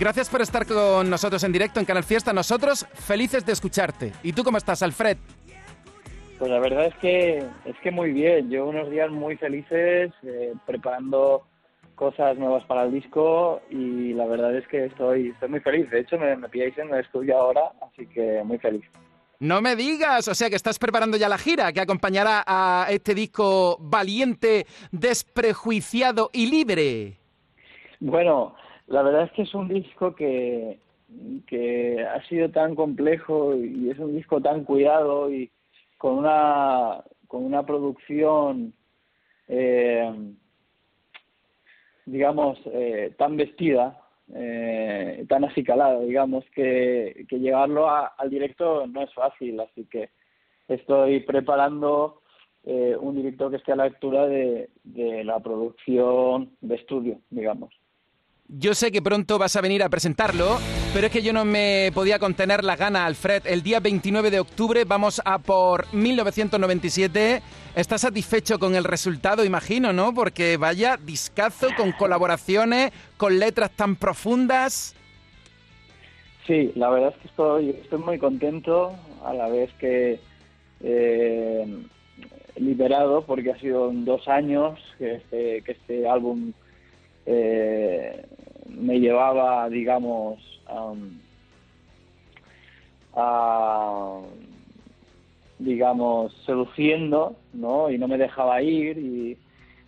Gracias 0.00 0.30
por 0.30 0.40
estar 0.40 0.64
con 0.64 1.10
nosotros 1.10 1.44
en 1.44 1.52
directo 1.52 1.78
en 1.78 1.84
Canal 1.84 2.04
Fiesta. 2.04 2.32
Nosotros 2.32 2.86
felices 2.94 3.44
de 3.44 3.52
escucharte. 3.52 4.12
¿Y 4.22 4.32
tú 4.32 4.42
cómo 4.42 4.56
estás, 4.56 4.82
Alfred? 4.82 5.18
Pues 6.38 6.50
la 6.50 6.58
verdad 6.58 6.86
es 6.86 6.94
que 7.02 7.44
es 7.66 7.76
que 7.82 7.90
muy 7.90 8.12
bien. 8.12 8.48
Llevo 8.48 8.70
unos 8.70 8.90
días 8.90 9.10
muy 9.10 9.36
felices 9.36 10.10
eh, 10.22 10.54
preparando 10.64 11.42
cosas 11.96 12.38
nuevas 12.38 12.64
para 12.64 12.84
el 12.84 12.92
disco 12.92 13.60
y 13.68 14.14
la 14.14 14.24
verdad 14.24 14.56
es 14.56 14.66
que 14.68 14.86
estoy, 14.86 15.28
estoy 15.34 15.50
muy 15.50 15.60
feliz. 15.60 15.90
De 15.90 16.00
hecho, 16.00 16.16
me, 16.18 16.34
me 16.34 16.48
pilláis 16.48 16.78
en 16.78 16.94
el 16.94 17.00
estudio 17.00 17.36
ahora, 17.36 17.60
así 17.82 18.06
que 18.06 18.40
muy 18.42 18.56
feliz. 18.56 18.86
No 19.38 19.60
me 19.60 19.76
digas, 19.76 20.28
o 20.28 20.34
sea 20.34 20.48
que 20.48 20.56
estás 20.56 20.78
preparando 20.78 21.18
ya 21.18 21.28
la 21.28 21.36
gira 21.36 21.74
que 21.74 21.80
acompañará 21.82 22.42
a 22.46 22.86
este 22.88 23.14
disco 23.14 23.76
valiente, 23.78 24.64
desprejuiciado 24.92 26.30
y 26.32 26.46
libre. 26.46 27.18
Bueno, 28.00 28.54
la 28.90 29.02
verdad 29.02 29.22
es 29.22 29.32
que 29.32 29.42
es 29.42 29.54
un 29.54 29.68
disco 29.68 30.16
que, 30.16 30.80
que 31.46 32.04
ha 32.04 32.20
sido 32.28 32.50
tan 32.50 32.74
complejo 32.74 33.54
y 33.54 33.88
es 33.88 33.98
un 34.00 34.16
disco 34.16 34.40
tan 34.40 34.64
cuidado 34.64 35.32
y 35.32 35.48
con 35.96 36.18
una, 36.18 37.04
con 37.28 37.44
una 37.44 37.64
producción, 37.64 38.74
eh, 39.46 40.12
digamos, 42.04 42.58
eh, 42.66 43.14
tan 43.16 43.36
vestida, 43.36 43.96
eh, 44.34 45.24
tan 45.28 45.44
acicalada, 45.44 46.00
digamos, 46.00 46.44
que, 46.52 47.26
que 47.28 47.38
llevarlo 47.38 47.88
al 47.88 48.28
directo 48.28 48.88
no 48.88 49.02
es 49.02 49.14
fácil, 49.14 49.60
así 49.60 49.84
que 49.84 50.10
estoy 50.66 51.20
preparando 51.20 52.22
eh, 52.64 52.96
un 53.00 53.14
directo 53.14 53.50
que 53.50 53.56
esté 53.56 53.70
a 53.70 53.76
la 53.76 53.84
altura 53.84 54.26
de, 54.26 54.68
de 54.82 55.22
la 55.22 55.38
producción 55.38 56.50
de 56.60 56.74
estudio, 56.74 57.20
digamos. 57.30 57.79
Yo 58.52 58.74
sé 58.74 58.90
que 58.90 59.00
pronto 59.00 59.38
vas 59.38 59.54
a 59.54 59.60
venir 59.60 59.80
a 59.80 59.88
presentarlo, 59.88 60.58
pero 60.92 61.06
es 61.06 61.12
que 61.12 61.22
yo 61.22 61.32
no 61.32 61.44
me 61.44 61.92
podía 61.94 62.18
contener 62.18 62.64
la 62.64 62.74
gana, 62.74 63.06
Alfred. 63.06 63.46
El 63.46 63.62
día 63.62 63.78
29 63.78 64.28
de 64.28 64.40
octubre 64.40 64.82
vamos 64.84 65.22
a 65.24 65.38
por 65.38 65.86
1997. 65.94 67.42
¿Estás 67.76 68.00
satisfecho 68.00 68.58
con 68.58 68.74
el 68.74 68.82
resultado, 68.82 69.44
imagino, 69.44 69.92
no? 69.92 70.12
Porque 70.12 70.56
vaya 70.56 70.96
discazo 70.96 71.68
con 71.76 71.92
colaboraciones, 71.92 72.90
con 73.16 73.38
letras 73.38 73.70
tan 73.70 73.94
profundas. 73.94 74.96
Sí, 76.44 76.72
la 76.74 76.90
verdad 76.90 77.14
es 77.14 77.22
que 77.22 77.28
estoy, 77.28 78.00
muy 78.00 78.18
contento, 78.18 78.96
a 79.24 79.32
la 79.32 79.48
vez 79.48 79.70
que 79.74 80.18
eh, 80.82 81.84
liberado, 82.56 83.24
porque 83.24 83.52
ha 83.52 83.60
sido 83.60 83.92
dos 83.92 84.26
años 84.26 84.80
que 84.98 85.14
este, 85.14 85.58
este 85.70 86.08
álbum 86.08 86.52
eh, 87.26 88.24
me 88.78 89.00
llevaba, 89.00 89.68
digamos, 89.68 90.38
a, 93.14 94.20
digamos, 95.58 96.32
seduciendo, 96.46 97.36
¿no? 97.52 97.90
Y 97.90 97.98
no 97.98 98.08
me 98.08 98.18
dejaba 98.18 98.62
ir 98.62 98.98
y 98.98 99.36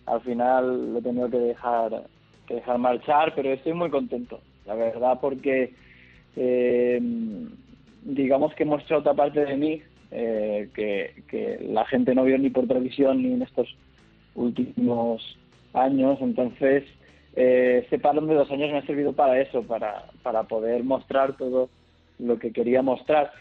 al 0.05 0.21
final 0.21 0.93
lo 0.93 0.99
he 0.99 1.01
tenido 1.01 1.29
que 1.29 1.37
dejar, 1.37 2.03
que 2.47 2.55
dejar 2.55 2.77
marchar, 2.77 3.33
pero 3.35 3.51
estoy 3.51 3.73
muy 3.73 3.89
contento, 3.89 4.39
la 4.65 4.75
verdad, 4.75 5.19
porque 5.21 5.73
eh, 6.35 7.01
digamos 8.03 8.53
que 8.55 8.65
mostrado 8.65 9.01
otra 9.01 9.13
parte 9.13 9.45
de 9.45 9.55
mí 9.55 9.81
eh, 10.11 10.69
que, 10.75 11.23
que 11.27 11.59
la 11.69 11.85
gente 11.85 12.13
no 12.13 12.23
vio 12.23 12.37
ni 12.37 12.49
por 12.49 12.67
televisión 12.67 13.23
ni 13.23 13.33
en 13.33 13.41
estos 13.41 13.67
últimos 14.35 15.37
años, 15.73 16.19
entonces 16.21 16.83
eh, 17.35 17.81
este 17.83 17.99
parón 17.99 18.27
de 18.27 18.35
dos 18.35 18.51
años 18.51 18.71
me 18.71 18.77
ha 18.77 18.85
servido 18.85 19.13
para 19.13 19.39
eso, 19.41 19.63
para, 19.63 20.05
para 20.21 20.43
poder 20.43 20.83
mostrar 20.83 21.35
todo 21.37 21.69
lo 22.19 22.37
que 22.39 22.51
quería 22.51 22.81
mostrar. 22.81 23.31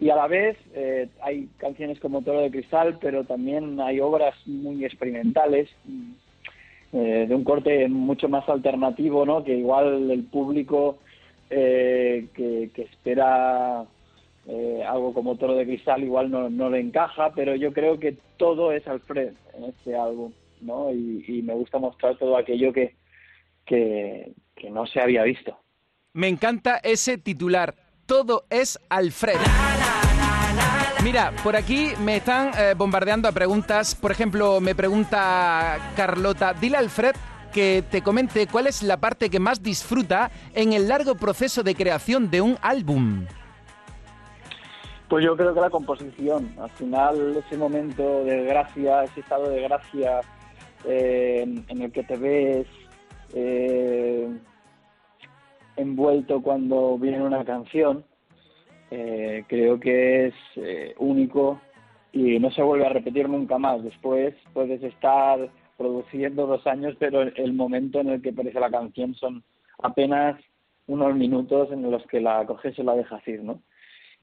Y 0.00 0.10
a 0.10 0.16
la 0.16 0.26
vez 0.26 0.56
eh, 0.74 1.08
hay 1.22 1.48
canciones 1.58 2.00
como 2.00 2.22
Toro 2.22 2.40
de 2.40 2.50
Cristal, 2.50 2.98
pero 3.00 3.24
también 3.24 3.80
hay 3.80 4.00
obras 4.00 4.34
muy 4.46 4.84
experimentales, 4.84 5.68
eh, 6.92 7.26
de 7.28 7.34
un 7.34 7.44
corte 7.44 7.88
mucho 7.88 8.28
más 8.28 8.48
alternativo, 8.48 9.26
¿no? 9.26 9.42
que 9.42 9.56
igual 9.56 10.10
el 10.10 10.24
público 10.24 10.98
eh, 11.50 12.28
que, 12.34 12.70
que, 12.72 12.82
espera 12.82 13.84
eh, 14.46 14.84
algo 14.86 15.12
como 15.12 15.36
Toro 15.36 15.54
de 15.54 15.66
Cristal 15.66 16.04
igual 16.04 16.30
no, 16.30 16.48
no 16.50 16.70
le 16.70 16.80
encaja, 16.80 17.32
pero 17.34 17.54
yo 17.56 17.72
creo 17.72 17.98
que 17.98 18.16
todo 18.36 18.72
es 18.72 18.86
Alfred 18.86 19.32
en 19.56 19.64
este 19.64 19.96
álbum. 19.96 20.32
¿no? 20.60 20.92
Y, 20.92 21.24
y 21.26 21.42
me 21.42 21.54
gusta 21.54 21.78
mostrar 21.78 22.16
todo 22.16 22.36
aquello 22.36 22.72
que, 22.72 22.94
que, 23.64 24.34
que 24.54 24.70
no 24.70 24.86
se 24.86 25.00
había 25.00 25.22
visto. 25.22 25.58
Me 26.12 26.28
encanta 26.28 26.78
ese 26.82 27.18
titular. 27.18 27.74
Todo 28.06 28.44
es 28.50 28.78
Alfred. 28.88 29.38
Mira, 31.02 31.32
por 31.42 31.54
aquí 31.54 31.92
me 32.00 32.16
están 32.16 32.50
eh, 32.58 32.74
bombardeando 32.76 33.28
a 33.28 33.32
preguntas. 33.32 33.94
Por 33.94 34.10
ejemplo, 34.10 34.60
me 34.60 34.74
pregunta 34.74 35.92
Carlota, 35.96 36.54
dile 36.54 36.76
a 36.76 36.80
Alfred 36.80 37.14
que 37.52 37.84
te 37.88 38.02
comente 38.02 38.46
cuál 38.46 38.66
es 38.66 38.82
la 38.82 38.96
parte 38.96 39.30
que 39.30 39.38
más 39.38 39.62
disfruta 39.62 40.30
en 40.54 40.72
el 40.72 40.88
largo 40.88 41.14
proceso 41.14 41.62
de 41.62 41.74
creación 41.74 42.30
de 42.30 42.40
un 42.40 42.56
álbum. 42.62 43.26
Pues 45.08 45.24
yo 45.24 45.36
creo 45.36 45.54
que 45.54 45.60
la 45.60 45.70
composición, 45.70 46.54
al 46.58 46.70
final 46.70 47.36
ese 47.36 47.56
momento 47.56 48.24
de 48.24 48.44
gracia, 48.44 49.04
ese 49.04 49.20
estado 49.20 49.50
de 49.50 49.60
gracia 49.60 50.20
eh, 50.84 51.44
en 51.68 51.82
el 51.82 51.92
que 51.92 52.02
te 52.02 52.16
ves 52.16 52.66
eh, 53.32 54.28
envuelto 55.76 56.42
cuando 56.42 56.98
viene 56.98 57.22
una 57.22 57.44
canción, 57.44 58.04
eh, 58.90 59.44
creo 59.48 59.80
que 59.80 60.26
es 60.26 60.34
eh, 60.56 60.94
único 60.98 61.60
y 62.12 62.38
no 62.38 62.50
se 62.50 62.62
vuelve 62.62 62.86
a 62.86 62.90
repetir 62.90 63.28
nunca 63.28 63.58
más. 63.58 63.82
Después 63.82 64.34
puedes 64.52 64.82
estar 64.82 65.50
produciendo 65.76 66.46
dos 66.46 66.66
años, 66.66 66.94
pero 66.98 67.22
el 67.22 67.52
momento 67.52 68.00
en 68.00 68.10
el 68.10 68.22
que 68.22 68.30
aparece 68.30 68.60
la 68.60 68.70
canción 68.70 69.14
son 69.14 69.42
apenas 69.82 70.40
unos 70.86 71.14
minutos 71.16 71.72
en 71.72 71.90
los 71.90 72.06
que 72.06 72.20
la 72.20 72.44
coges 72.46 72.78
y 72.78 72.82
la 72.82 72.94
dejas 72.94 73.26
ir, 73.26 73.42
¿no? 73.42 73.60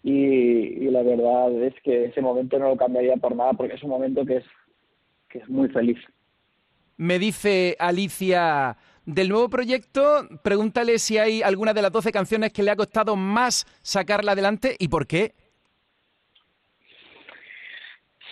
Y, 0.04 0.14
y, 0.14 0.90
la 0.90 1.04
verdad 1.04 1.52
es 1.62 1.76
que 1.84 2.06
ese 2.06 2.22
momento 2.22 2.58
no 2.58 2.70
lo 2.70 2.78
cambiaría 2.78 3.18
por 3.18 3.36
nada 3.36 3.54
porque 3.54 3.76
es 3.76 3.84
un 3.84 3.92
momento 3.92 4.26
que 4.26 4.38
es, 4.38 4.46
que 5.30 5.40
es 5.40 5.50
muy 5.50 5.70
feliz. 5.70 6.00
Me 6.98 7.20
dice 7.20 7.76
Alicia 7.78 8.78
del 9.06 9.30
nuevo 9.30 9.50
proyecto, 9.50 10.28
pregúntale 10.44 11.00
si 11.00 11.18
hay 11.18 11.42
alguna 11.42 11.74
de 11.74 11.82
las 11.82 11.92
12 11.92 12.12
canciones 12.12 12.54
que 12.54 12.64
le 12.64 12.72
ha 12.72 12.76
costado 12.76 13.16
más 13.16 13.66
sacarla 13.82 14.34
adelante 14.34 14.76
y 14.80 14.88
por 14.88 15.08
qué. 15.08 15.34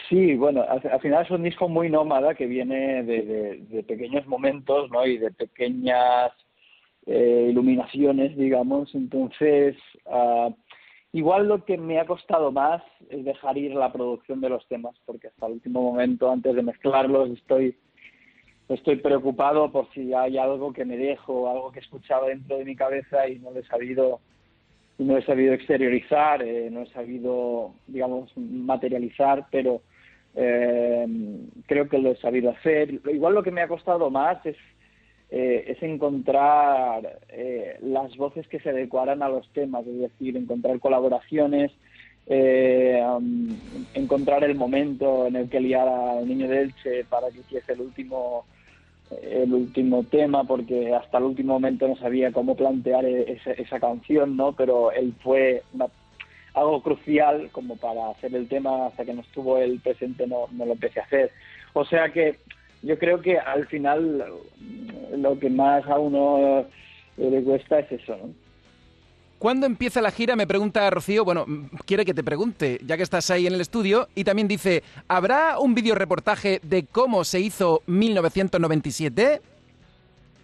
Sí, 0.09 0.35
bueno, 0.35 0.63
al, 0.67 0.81
al 0.91 1.01
final 1.01 1.23
es 1.23 1.31
un 1.31 1.43
disco 1.43 1.69
muy 1.69 1.89
nómada 1.89 2.33
que 2.33 2.47
viene 2.47 3.03
de, 3.03 3.21
de, 3.21 3.57
de 3.69 3.83
pequeños 3.83 4.25
momentos, 4.25 4.89
¿no? 4.89 5.05
Y 5.05 5.17
de 5.19 5.31
pequeñas 5.31 6.31
eh, 7.05 7.47
iluminaciones, 7.49 8.35
digamos. 8.35 8.93
Entonces, 8.93 9.75
uh, 10.05 10.53
igual 11.11 11.47
lo 11.47 11.63
que 11.65 11.77
me 11.77 11.99
ha 11.99 12.05
costado 12.05 12.51
más 12.51 12.81
es 13.09 13.23
dejar 13.23 13.57
ir 13.57 13.73
la 13.73 13.91
producción 13.91 14.41
de 14.41 14.49
los 14.49 14.67
temas, 14.67 14.95
porque 15.05 15.27
hasta 15.27 15.45
el 15.45 15.53
último 15.53 15.81
momento, 15.81 16.31
antes 16.31 16.55
de 16.55 16.63
mezclarlos, 16.63 17.29
estoy 17.31 17.77
estoy 18.69 18.97
preocupado 18.97 19.71
por 19.71 19.91
si 19.93 20.13
hay 20.13 20.37
algo 20.37 20.71
que 20.71 20.85
me 20.85 20.97
dejo, 20.97 21.49
algo 21.49 21.71
que 21.71 21.79
he 21.79 21.81
escuchado 21.81 22.27
dentro 22.27 22.57
de 22.57 22.65
mi 22.65 22.75
cabeza 22.75 23.27
y 23.27 23.39
no 23.39 23.51
lo 23.51 23.59
he 23.59 23.65
sabido, 23.65 24.19
no 24.99 25.17
he 25.17 25.23
sabido 25.23 25.53
exteriorizar, 25.53 26.43
eh, 26.43 26.69
no 26.71 26.81
he 26.81 26.87
sabido, 26.87 27.73
digamos, 27.87 28.31
materializar, 28.37 29.47
pero 29.51 29.81
eh, 30.35 31.07
creo 31.65 31.89
que 31.89 31.97
lo 31.97 32.11
he 32.11 32.15
sabido 32.17 32.51
hacer. 32.51 32.99
Igual 33.11 33.33
lo 33.33 33.43
que 33.43 33.51
me 33.51 33.61
ha 33.61 33.67
costado 33.67 34.09
más 34.09 34.45
es, 34.45 34.57
eh, 35.31 35.65
es 35.67 35.81
encontrar 35.83 37.19
eh, 37.29 37.77
las 37.81 38.15
voces 38.17 38.47
que 38.47 38.59
se 38.59 38.69
adecuaran 38.69 39.23
a 39.23 39.29
los 39.29 39.47
temas, 39.49 39.85
es 39.87 39.99
decir, 39.99 40.37
encontrar 40.37 40.79
colaboraciones, 40.79 41.71
eh, 42.27 43.03
um, 43.03 43.49
encontrar 43.95 44.43
el 44.43 44.53
momento 44.53 45.25
en 45.25 45.35
el 45.35 45.49
que 45.49 45.59
liar 45.59 45.87
al 45.87 46.27
niño 46.27 46.47
de 46.47 46.71
para 47.09 47.31
que 47.31 47.39
hiciese 47.39 47.73
el 47.73 47.81
último 47.81 48.45
el 49.21 49.53
último 49.53 50.03
tema 50.03 50.43
porque 50.43 50.93
hasta 50.93 51.17
el 51.17 51.25
último 51.25 51.53
momento 51.53 51.87
no 51.87 51.95
sabía 51.95 52.31
cómo 52.31 52.55
plantear 52.55 53.05
esa, 53.05 53.51
esa 53.51 53.79
canción, 53.79 54.37
¿no? 54.37 54.53
Pero 54.53 54.91
él 54.91 55.13
fue 55.23 55.63
algo 56.53 56.81
crucial 56.81 57.49
como 57.51 57.75
para 57.77 58.09
hacer 58.09 58.35
el 58.35 58.47
tema 58.47 58.87
hasta 58.87 59.05
que 59.05 59.13
no 59.13 59.21
estuvo 59.21 59.57
el 59.57 59.79
presente 59.79 60.27
no, 60.27 60.47
no 60.51 60.65
lo 60.65 60.73
empecé 60.73 60.99
a 60.99 61.03
hacer. 61.03 61.31
O 61.73 61.85
sea 61.85 62.09
que 62.09 62.37
yo 62.81 62.97
creo 62.97 63.21
que 63.21 63.37
al 63.37 63.67
final 63.67 64.23
lo 65.15 65.39
que 65.39 65.49
más 65.49 65.85
a 65.87 65.99
uno 65.99 66.65
le 67.17 67.43
cuesta 67.43 67.79
es 67.79 67.91
eso, 67.91 68.17
¿no? 68.17 68.48
¿Cuándo 69.39 69.65
empieza 69.65 70.01
la 70.01 70.11
gira? 70.11 70.35
Me 70.35 70.45
pregunta 70.45 70.89
Rocío. 70.89 71.23
Bueno, 71.23 71.45
quiere 71.85 72.03
que 72.03 72.13
te 72.13 72.25
pregunte, 72.25 72.77
ya 72.85 72.97
que 72.97 73.03
estás 73.03 73.31
ahí 73.31 73.47
en 73.47 73.53
el 73.53 73.61
estudio. 73.61 74.09
Y 74.13 74.25
también 74.25 74.49
dice, 74.49 74.83
¿habrá 75.07 75.59
un 75.59 75.73
video 75.73 75.95
reportaje 75.95 76.59
de 76.61 76.85
cómo 76.85 77.23
se 77.23 77.39
hizo 77.39 77.81
1997? 77.87 79.39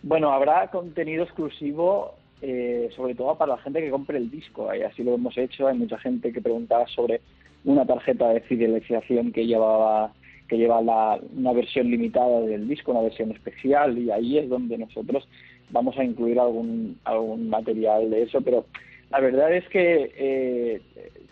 Bueno, 0.01 0.31
habrá 0.31 0.71
contenido 0.71 1.25
exclusivo 1.25 2.15
eh, 2.41 2.89
sobre 2.95 3.15
todo 3.15 3.35
para 3.37 3.55
la 3.55 3.61
gente 3.61 3.81
que 3.81 3.89
compre 3.89 4.17
el 4.17 4.31
disco. 4.31 4.69
Así 4.69 5.03
lo 5.03 5.15
hemos 5.15 5.37
hecho. 5.37 5.67
Hay 5.67 5.77
mucha 5.77 5.97
gente 5.97 6.31
que 6.31 6.41
preguntaba 6.41 6.87
sobre 6.87 7.19
una 7.65 7.85
tarjeta 7.85 8.29
de 8.29 8.41
fidelización 8.41 9.33
que 9.33 9.45
llevaba 9.45 10.13
que 10.47 10.57
lleva 10.57 10.79
la, 10.79 11.19
una 11.35 11.53
versión 11.53 11.89
limitada 11.89 12.41
del 12.41 12.67
disco, 12.67 12.91
una 12.91 13.01
versión 13.01 13.31
especial, 13.31 13.97
y 13.97 14.11
ahí 14.11 14.37
es 14.37 14.47
donde 14.47 14.77
nosotros 14.77 15.27
vamos 15.69 15.97
a 15.97 16.03
incluir 16.03 16.39
algún, 16.39 16.99
algún 17.03 17.49
material 17.49 18.09
de 18.09 18.23
eso, 18.23 18.41
pero 18.41 18.65
la 19.09 19.19
verdad 19.19 19.53
es 19.53 19.67
que 19.69 20.11
eh, 20.15 20.81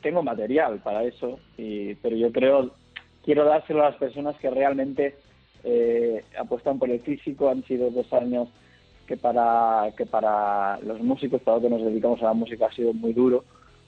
tengo 0.02 0.24
material 0.24 0.80
para 0.80 1.04
eso, 1.04 1.40
y, 1.58 1.96
pero 1.96 2.16
yo 2.16 2.32
creo, 2.32 2.72
quiero 3.24 3.46
dárselo 3.46 3.82
a 3.82 3.90
las 3.90 3.98
personas 3.98 4.36
que 4.38 4.50
realmente 4.50 5.16
eh, 5.64 6.24
apuestan 6.38 6.80
por 6.80 6.90
el 6.90 7.00
físico, 7.02 7.50
han 7.50 7.64
sido 7.64 7.90
dos 7.90 8.12
años 8.14 8.50
que 9.08 9.18
para, 9.18 9.92
que 9.98 10.06
para 10.06 10.80
los 10.80 11.02
músicos, 11.02 11.42
para 11.42 11.58
los 11.58 11.64
que 11.64 11.70
nos 11.70 11.84
dedicamos 11.84 12.22
a 12.22 12.26
la 12.26 12.34
música, 12.34 12.68
ha 12.68 12.74
sido 12.74 12.94
muy 12.94 13.14
duro, 13.14 13.44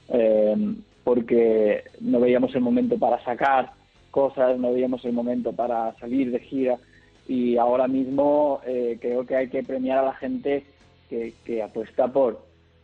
eh, 0.08 0.74
porque 1.04 1.84
no 2.00 2.20
veíamos 2.20 2.54
el 2.54 2.60
momento 2.62 2.98
para 2.98 3.22
sacar 3.24 3.72
cosas, 4.10 4.58
no 4.58 4.72
veíamos 4.72 5.04
el 5.04 5.12
momento 5.12 5.52
para 5.52 5.94
salir 5.98 6.30
de 6.30 6.40
gira 6.40 6.78
y 7.28 7.56
ahora 7.56 7.88
mismo 7.88 8.60
eh, 8.66 8.98
creo 9.00 9.26
que 9.26 9.36
hay 9.36 9.48
que 9.48 9.62
premiar 9.62 9.98
a 9.98 10.06
la 10.06 10.14
gente 10.14 10.64
que, 11.08 11.62
apuesta 11.62 12.08
por, 12.08 12.40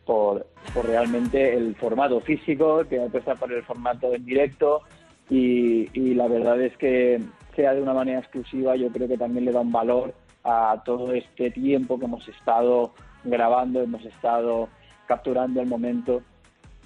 por, 0.07 0.47
realmente 0.85 1.55
el 1.55 1.75
formato 1.75 2.21
físico, 2.21 2.85
que 2.89 3.01
apuesta 3.01 3.35
por 3.35 3.53
el 3.53 3.63
formato 3.63 4.15
en 4.15 4.25
directo 4.25 4.83
y, 5.29 5.89
y 5.93 6.15
la 6.15 6.29
verdad 6.29 6.61
es 6.61 6.77
que 6.77 7.21
sea 7.57 7.75
de 7.75 7.83
una 7.83 7.95
manera 7.95 8.21
exclusiva 8.21 8.77
yo 8.77 8.89
creo 8.91 9.09
que 9.09 9.19
también 9.19 9.45
le 9.45 9.53
da 9.53 9.61
un 9.61 9.73
valor 9.73 10.15
a 10.45 10.83
todo 10.85 11.13
este 11.13 11.51
tiempo 11.51 11.99
que 11.99 12.07
hemos 12.07 12.27
estado 12.29 12.93
grabando, 13.25 13.83
hemos 13.83 14.05
estado 14.05 14.69
capturando 15.07 15.61
el 15.61 15.67
momento. 15.67 16.23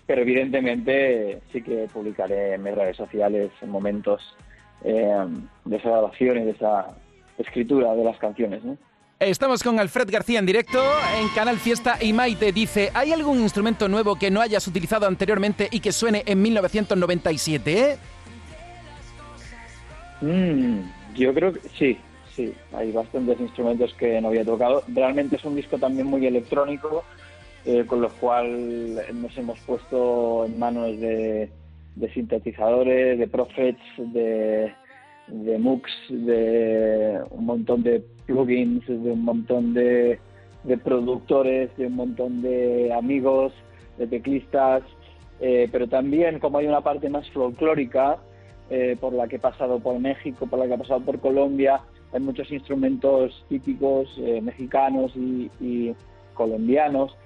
Pero 0.07 0.23
evidentemente 0.23 1.41
sí 1.53 1.63
que 1.63 1.89
publicaré 1.93 2.55
en 2.55 2.63
mis 2.63 2.75
redes 2.75 2.97
sociales 2.97 3.51
momentos 3.67 4.37
eh, 4.85 5.27
de 5.65 5.77
esa 5.77 5.89
grabación 5.89 6.39
y 6.39 6.45
de 6.45 6.51
esa 6.53 6.95
escritura 7.39 7.95
de 7.95 8.05
las 8.05 8.19
canciones. 8.19 8.63
Estamos 9.19 9.63
con 9.63 9.81
Alfred 9.81 10.11
García 10.11 10.39
en 10.39 10.47
directo 10.47 10.79
en 11.19 11.29
Canal 11.29 11.57
Fiesta 11.57 11.97
y 12.03 12.13
Maite 12.13 12.53
dice, 12.53 12.91
¿hay 12.93 13.13
algún 13.13 13.41
instrumento 13.41 13.89
nuevo 13.89 14.17
que 14.17 14.31
no 14.31 14.43
hayas 14.43 14.67
utilizado 14.69 15.07
anteriormente 15.07 15.69
y 15.71 15.81
que 15.81 15.91
suene 15.91 16.23
en 16.27 16.43
1997? 16.43 17.97
Mm, 20.21 20.81
yo 21.15 21.33
creo 21.33 21.53
que 21.55 21.61
sí, 21.79 21.99
sí, 22.35 22.53
hay 22.73 22.93
bastantes 22.93 23.41
instrumentos 23.41 23.95
que 23.95 24.21
no 24.21 24.29
había 24.29 24.45
tocado. 24.45 24.83
Realmente 24.89 25.37
es 25.37 25.45
un 25.45 25.57
disco 25.57 25.79
también 25.79 26.07
muy 26.07 26.27
electrónico, 26.27 27.05
eh, 27.65 27.85
con 27.87 28.03
lo 28.03 28.11
cual 28.11 29.03
nos 29.15 29.37
hemos 29.39 29.59
puesto 29.61 30.45
en 30.45 30.59
manos 30.59 31.01
de, 31.01 31.51
sintetizadores, 32.13 33.19
de 33.19 33.29
Prophets, 33.29 33.83
de, 33.97 34.75
de 35.29 35.59
MOOCs, 35.59 35.93
de 36.09 37.21
un 37.31 37.47
montón 37.47 37.83
de 37.83 38.03
plugins, 38.27 38.87
de 38.87 39.13
un 39.13 39.25
montón 39.25 39.75
de, 39.75 40.19
productores, 40.85 41.77
de 41.77 41.87
un 41.87 41.97
montón 41.97 42.43
de 42.43 42.93
amigos, 42.93 43.53
de 43.99 44.07
teclistas, 44.07 44.83
eh, 45.41 45.69
pero 45.71 45.89
también 45.89 46.39
como 46.39 46.59
hay 46.59 46.67
una 46.67 46.81
parte 46.81 47.09
más 47.09 47.29
folclórica, 47.31 48.19
eh, 48.69 48.97
por 49.01 49.13
la 49.13 49.29
que 49.29 49.37
he 49.37 49.41
pasado 49.41 49.79
por 49.79 49.99
México, 50.01 50.47
por 50.47 50.59
la 50.59 50.67
que 50.67 50.75
he 50.75 50.79
pasado 50.79 51.01
por 51.01 51.21
Colombia, 51.21 51.81
hay 52.13 52.21
muchos 52.21 52.51
instrumentos 52.51 53.45
típicos 53.49 54.17
mexicanos 54.43 55.13
y 55.17 55.95
colombianos 56.35 57.17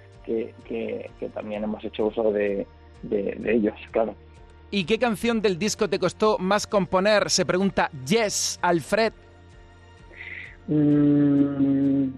que, 0.69 1.11
también 1.35 1.65
hemos 1.65 1.85
hecho 1.85 2.07
uso 2.07 2.33
de, 2.33 2.67
ellos, 3.45 3.75
claro. 3.91 4.15
¿Y 4.71 4.85
qué 4.85 4.99
canción 4.99 5.41
del 5.43 5.59
disco 5.59 5.89
te 5.89 5.99
costó 5.99 6.39
más 6.39 6.67
componer? 6.67 7.31
Se 7.31 7.45
pregunta 7.45 7.91
Yes, 8.07 8.59
Alfred. 8.63 9.13
Mm, 10.69 12.11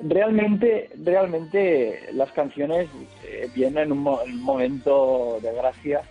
realmente, 0.00 0.90
realmente 1.04 2.08
las 2.12 2.32
canciones 2.32 2.88
eh, 3.24 3.48
vienen 3.54 3.84
en 3.84 3.92
un 3.92 4.42
momento 4.42 5.38
de 5.42 5.52
gracia 5.52 6.02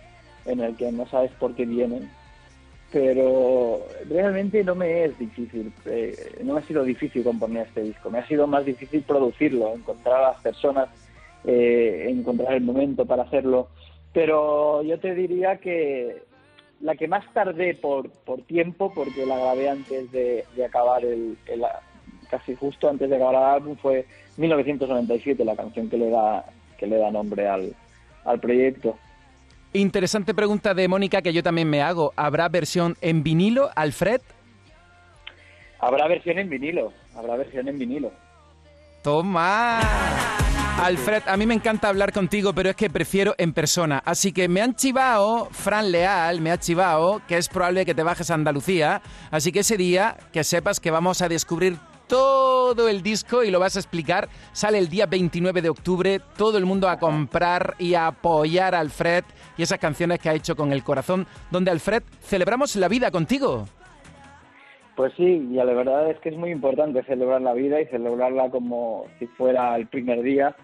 en 0.44 0.60
el 0.60 0.76
que 0.76 0.92
no 0.92 1.06
sabes 1.06 1.32
por 1.32 1.54
qué 1.54 1.66
vienen 1.66 2.08
pero 2.90 3.86
realmente 4.08 4.64
no 4.64 4.74
me 4.74 5.04
es 5.04 5.18
difícil, 5.18 5.72
eh, 5.84 6.40
no 6.42 6.54
me 6.54 6.60
ha 6.60 6.62
sido 6.62 6.84
difícil 6.84 7.22
componer 7.22 7.66
este 7.66 7.82
disco, 7.82 8.10
me 8.10 8.18
ha 8.18 8.26
sido 8.26 8.46
más 8.46 8.64
difícil 8.64 9.02
producirlo, 9.02 9.74
encontrar 9.74 10.16
a 10.16 10.32
las 10.32 10.40
personas, 10.40 10.88
eh, 11.44 12.06
encontrar 12.08 12.54
el 12.54 12.62
momento 12.62 13.04
para 13.04 13.24
hacerlo, 13.24 13.68
pero 14.18 14.82
yo 14.82 14.98
te 14.98 15.14
diría 15.14 15.58
que 15.58 16.24
la 16.80 16.96
que 16.96 17.06
más 17.06 17.24
tardé 17.32 17.74
por, 17.74 18.10
por 18.10 18.42
tiempo, 18.42 18.92
porque 18.92 19.24
la 19.24 19.36
grabé 19.36 19.70
antes 19.70 20.10
de, 20.10 20.44
acabar 20.66 21.04
el, 21.04 21.38
casi 22.28 22.56
justo 22.56 22.88
antes 22.88 23.08
de 23.08 23.14
acabar 23.14 23.36
el 23.36 23.42
álbum, 23.42 23.76
fue 23.76 24.06
1997, 24.36 25.44
la 25.44 25.54
canción 25.54 25.88
que 25.88 25.98
le 25.98 26.10
da, 26.10 26.44
que 26.76 26.88
le 26.88 26.98
da 26.98 27.12
nombre 27.12 27.46
al, 27.46 27.76
al 28.24 28.40
proyecto. 28.40 28.98
Interesante 29.72 30.34
pregunta 30.34 30.74
de 30.74 30.88
Mónica 30.88 31.22
que 31.22 31.32
yo 31.32 31.44
también 31.44 31.70
me 31.70 31.80
hago. 31.80 32.12
¿Habrá 32.16 32.48
versión 32.48 32.96
en 33.00 33.22
vinilo, 33.22 33.70
Alfred? 33.76 34.20
Habrá 35.78 36.08
versión 36.08 36.40
en 36.40 36.50
vinilo, 36.50 36.92
habrá 37.14 37.36
versión 37.36 37.68
en 37.68 37.78
vinilo. 37.78 38.10
Toma. 39.04 40.37
Alfred, 40.80 41.24
a 41.26 41.36
mí 41.36 41.44
me 41.44 41.54
encanta 41.54 41.88
hablar 41.88 42.12
contigo, 42.12 42.52
pero 42.54 42.70
es 42.70 42.76
que 42.76 42.88
prefiero 42.88 43.34
en 43.36 43.52
persona. 43.52 44.00
Así 44.04 44.32
que 44.32 44.48
me 44.48 44.60
han 44.60 44.76
chivado, 44.76 45.48
Fran 45.50 45.90
Leal, 45.90 46.40
me 46.40 46.52
ha 46.52 46.58
chivado, 46.58 47.20
que 47.26 47.36
es 47.36 47.48
probable 47.48 47.84
que 47.84 47.94
te 47.94 48.04
bajes 48.04 48.30
a 48.30 48.34
Andalucía. 48.34 49.02
Así 49.32 49.50
que 49.50 49.60
ese 49.60 49.76
día, 49.76 50.16
que 50.32 50.44
sepas 50.44 50.78
que 50.78 50.92
vamos 50.92 51.20
a 51.20 51.28
descubrir 51.28 51.78
todo 52.06 52.88
el 52.88 53.02
disco 53.02 53.42
y 53.42 53.50
lo 53.50 53.58
vas 53.58 53.74
a 53.74 53.80
explicar. 53.80 54.28
Sale 54.52 54.78
el 54.78 54.88
día 54.88 55.06
29 55.06 55.62
de 55.62 55.68
octubre, 55.68 56.20
todo 56.36 56.58
el 56.58 56.64
mundo 56.64 56.88
a 56.88 57.00
comprar 57.00 57.74
y 57.80 57.94
a 57.94 58.06
apoyar 58.06 58.76
a 58.76 58.80
Alfred 58.80 59.24
y 59.56 59.62
esas 59.64 59.80
canciones 59.80 60.20
que 60.20 60.28
ha 60.28 60.34
hecho 60.34 60.54
con 60.54 60.72
el 60.72 60.84
corazón, 60.84 61.26
donde 61.50 61.72
Alfred 61.72 62.04
celebramos 62.22 62.76
la 62.76 62.86
vida 62.86 63.10
contigo. 63.10 63.66
Pues 64.94 65.12
sí, 65.16 65.22
y 65.22 65.54
la 65.54 65.64
verdad 65.64 66.10
es 66.10 66.18
que 66.18 66.28
es 66.28 66.36
muy 66.36 66.50
importante 66.50 67.04
celebrar 67.04 67.40
la 67.40 67.52
vida 67.52 67.80
y 67.80 67.86
celebrarla 67.86 68.50
como 68.50 69.06
si 69.18 69.26
fuera 69.26 69.76
el 69.76 69.86
primer 69.86 70.22
día. 70.22 70.56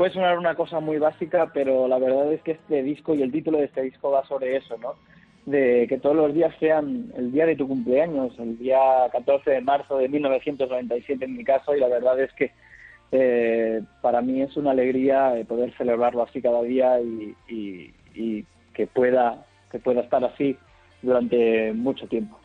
Puede 0.00 0.14
sonar 0.14 0.38
una 0.38 0.54
cosa 0.54 0.80
muy 0.80 0.96
básica, 0.96 1.50
pero 1.52 1.86
la 1.86 1.98
verdad 1.98 2.32
es 2.32 2.40
que 2.40 2.52
este 2.52 2.82
disco 2.82 3.14
y 3.14 3.20
el 3.20 3.30
título 3.30 3.58
de 3.58 3.66
este 3.66 3.82
disco 3.82 4.10
va 4.10 4.24
sobre 4.24 4.56
eso, 4.56 4.78
¿no? 4.78 4.94
de 5.44 5.84
que 5.90 5.98
todos 5.98 6.16
los 6.16 6.32
días 6.32 6.54
sean 6.58 7.12
el 7.18 7.30
día 7.32 7.44
de 7.44 7.54
tu 7.54 7.68
cumpleaños, 7.68 8.32
el 8.38 8.56
día 8.56 8.80
14 9.12 9.50
de 9.50 9.60
marzo 9.60 9.98
de 9.98 10.08
1997 10.08 11.22
en 11.22 11.36
mi 11.36 11.44
caso, 11.44 11.76
y 11.76 11.80
la 11.80 11.88
verdad 11.88 12.18
es 12.18 12.32
que 12.32 12.50
eh, 13.12 13.82
para 14.00 14.22
mí 14.22 14.40
es 14.40 14.56
una 14.56 14.70
alegría 14.70 15.36
eh, 15.36 15.44
poder 15.44 15.70
celebrarlo 15.76 16.22
así 16.22 16.40
cada 16.40 16.62
día 16.62 16.98
y, 16.98 17.36
y 18.14 18.46
que 18.72 18.86
pueda 18.86 19.44
que 19.70 19.80
pueda 19.80 20.00
estar 20.00 20.24
así 20.24 20.56
durante 21.02 21.74
mucho 21.74 22.06
tiempo. 22.06 22.39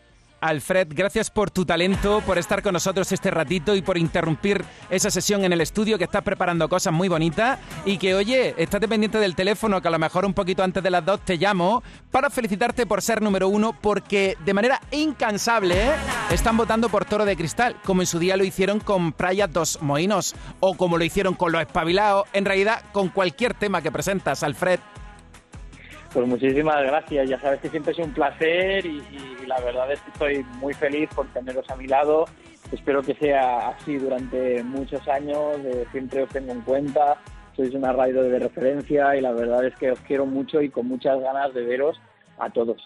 Alfred, 0.46 0.90
gracias 0.92 1.32
por 1.32 1.50
tu 1.50 1.66
talento, 1.66 2.22
por 2.22 2.38
estar 2.38 2.62
con 2.62 2.74
nosotros 2.74 3.12
este 3.12 3.32
ratito 3.32 3.76
y 3.76 3.82
por 3.82 3.98
interrumpir 3.98 4.64
esa 4.92 5.10
sesión 5.10 5.44
en 5.44 5.54
el 5.54 5.62
estudio 5.62 5.98
que 5.98 6.04
estás 6.04 6.22
preparando 6.22 6.70
cosas 6.70 6.94
muy 6.94 7.08
bonitas 7.08 7.58
y 7.84 7.98
que, 7.98 8.14
oye, 8.14 8.54
estás 8.58 8.80
pendiente 8.82 9.18
del 9.18 9.34
teléfono 9.34 9.82
que 9.82 9.88
a 9.88 9.92
lo 9.92 9.98
mejor 9.98 10.24
un 10.24 10.36
poquito 10.36 10.64
antes 10.64 10.84
de 10.84 10.92
las 10.92 11.04
dos 11.04 11.22
te 11.22 11.38
llamo 11.38 11.82
para 12.12 12.30
felicitarte 12.30 12.86
por 12.86 13.02
ser 13.02 13.24
número 13.24 13.48
uno 13.48 13.76
porque 13.82 14.38
de 14.46 14.54
manera 14.54 14.80
incansable 14.92 15.92
están 16.30 16.58
votando 16.58 16.90
por 16.90 17.06
Toro 17.06 17.26
de 17.26 17.36
Cristal, 17.36 17.78
como 17.84 18.04
en 18.04 18.08
su 18.08 18.20
día 18.20 18.38
lo 18.38 18.44
hicieron 18.44 18.80
con 18.80 19.14
Praia 19.14 19.48
dos 19.48 19.82
Moinos 19.82 20.36
o 20.60 20.76
como 20.76 21.00
lo 21.00 21.04
hicieron 21.04 21.34
con 21.34 21.52
Los 21.52 21.62
Espabilados, 21.62 22.28
en 22.34 22.46
realidad 22.46 22.84
con 22.92 23.10
cualquier 23.10 23.56
tema 23.56 23.82
que 23.82 23.92
presentas, 23.92 24.44
Alfred. 24.44 24.80
Pues 26.16 26.30
muchísimas 26.30 26.82
gracias, 26.82 27.30
ya 27.30 27.38
sabes 27.42 27.60
que 27.60 27.68
siempre 27.68 27.92
es 27.92 28.00
un 28.00 28.14
placer 28.14 28.86
y, 28.86 29.04
la 29.46 29.60
verdad 29.60 29.92
es 29.92 30.00
que 30.00 30.12
estoy 30.12 30.46
muy 30.62 30.74
feliz 30.74 31.10
por 31.14 31.28
teneros 31.34 31.70
a 31.70 31.76
mi 31.76 31.88
lado. 31.88 32.24
Espero 32.72 33.02
que 33.02 33.16
sea 33.16 33.68
así 33.68 33.98
durante 33.98 34.64
muchos 34.64 35.06
años, 35.10 35.58
eh, 35.66 35.86
siempre 35.92 36.24
os 36.24 36.30
tengo 36.30 36.54
en 36.54 36.62
cuenta, 36.62 37.18
sois 37.54 37.74
una 37.74 37.92
radio 37.92 38.24
de 38.24 38.40
referencia 38.40 39.18
y 39.18 39.20
la 39.20 39.34
verdad 39.34 39.66
es 39.66 39.76
que 39.76 39.92
os 39.92 40.00
quiero 40.00 40.26
mucho 40.26 40.62
y 40.62 40.70
con 40.70 40.88
muchas 40.88 41.20
ganas 41.20 41.54
de 41.54 41.66
veros 41.66 42.00
a 42.40 42.50
todos. 42.50 42.82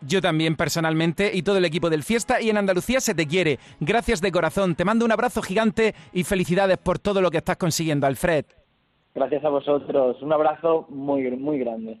Yo 0.00 0.20
también 0.20 0.56
personalmente 0.56 1.30
y 1.32 1.42
todo 1.42 1.58
el 1.58 1.64
equipo 1.66 1.90
del 1.90 2.02
Fiesta 2.02 2.40
y 2.40 2.50
en 2.50 2.56
Andalucía 2.56 2.98
se 2.98 3.14
te 3.14 3.28
quiere. 3.28 3.60
Gracias 3.78 4.20
de 4.20 4.32
corazón, 4.32 4.74
te 4.74 4.84
mando 4.84 5.04
un 5.04 5.12
abrazo 5.12 5.42
gigante 5.42 5.94
y 6.12 6.24
felicidades 6.24 6.78
por 6.78 6.98
todo 6.98 7.20
lo 7.20 7.30
que 7.30 7.38
estás 7.38 7.56
consiguiendo, 7.56 8.08
Alfred. 8.08 8.46
Gracias 9.14 9.44
a 9.44 9.48
vosotros, 9.48 10.20
un 10.22 10.32
abrazo 10.32 10.86
muy, 10.88 11.30
muy 11.30 11.60
grande. 11.60 12.00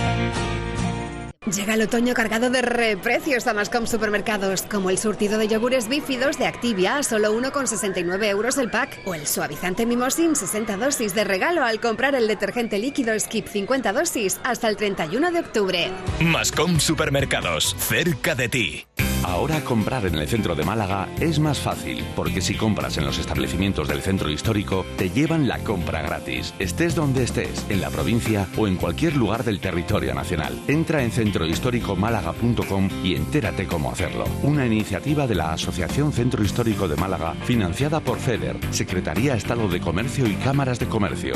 Llega 1.49 1.73
el 1.73 1.81
otoño 1.81 2.13
cargado 2.13 2.51
de 2.51 2.61
reprecios 2.61 3.47
a 3.47 3.55
Mascom 3.55 3.87
Supermercados, 3.87 4.61
como 4.61 4.91
el 4.91 4.99
surtido 4.99 5.39
de 5.39 5.47
yogures 5.47 5.87
bífidos 5.87 6.37
de 6.37 6.45
Activia 6.45 6.97
a 6.97 7.03
solo 7.03 7.33
1,69 7.33 8.25
euros 8.25 8.59
el 8.59 8.69
pack, 8.69 8.99
o 9.05 9.15
el 9.15 9.25
suavizante 9.25 9.87
Mimosin 9.87 10.35
60 10.35 10.77
dosis 10.77 11.15
de 11.15 11.23
regalo 11.23 11.63
al 11.63 11.79
comprar 11.79 12.13
el 12.13 12.27
detergente 12.27 12.77
líquido 12.77 13.19
Skip 13.19 13.47
50 13.47 13.91
dosis 13.91 14.39
hasta 14.43 14.69
el 14.69 14.77
31 14.77 15.31
de 15.31 15.39
octubre. 15.39 15.91
Mascom 16.19 16.79
Supermercados, 16.79 17.75
cerca 17.75 18.35
de 18.35 18.47
ti. 18.47 18.85
Ahora 19.23 19.61
comprar 19.61 20.05
en 20.07 20.15
el 20.15 20.27
centro 20.27 20.55
de 20.55 20.63
Málaga 20.63 21.07
es 21.19 21.39
más 21.39 21.59
fácil, 21.59 22.03
porque 22.15 22.41
si 22.41 22.55
compras 22.55 22.97
en 22.97 23.05
los 23.05 23.19
establecimientos 23.19 23.87
del 23.87 24.01
centro 24.01 24.29
histórico, 24.31 24.85
te 24.97 25.11
llevan 25.11 25.47
la 25.47 25.59
compra 25.59 26.01
gratis, 26.01 26.55
estés 26.57 26.95
donde 26.95 27.23
estés, 27.23 27.65
en 27.69 27.81
la 27.81 27.91
provincia 27.91 28.47
o 28.57 28.67
en 28.67 28.77
cualquier 28.77 29.15
lugar 29.15 29.43
del 29.43 29.59
territorio 29.59 30.15
nacional. 30.15 30.59
Entra 30.67 31.03
en 31.03 31.11
centrohistóricomálaga.com 31.31 32.89
y 33.03 33.15
entérate 33.15 33.65
cómo 33.65 33.91
hacerlo. 33.91 34.25
Una 34.43 34.65
iniciativa 34.65 35.25
de 35.27 35.35
la 35.35 35.53
Asociación 35.53 36.11
Centro 36.11 36.43
Histórico 36.43 36.87
de 36.87 36.97
Málaga, 36.97 37.35
financiada 37.45 37.99
por 38.01 38.19
FEDER, 38.19 38.57
Secretaría 38.71 39.35
Estado 39.35 39.67
de 39.69 39.79
Comercio 39.79 40.27
y 40.27 40.35
Cámaras 40.35 40.79
de 40.79 40.87
Comercio. 40.87 41.33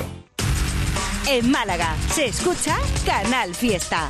En 1.27 1.49
Málaga 1.49 1.95
se 2.11 2.25
escucha 2.25 2.77
Canal 3.05 3.55
Fiesta. 3.55 4.07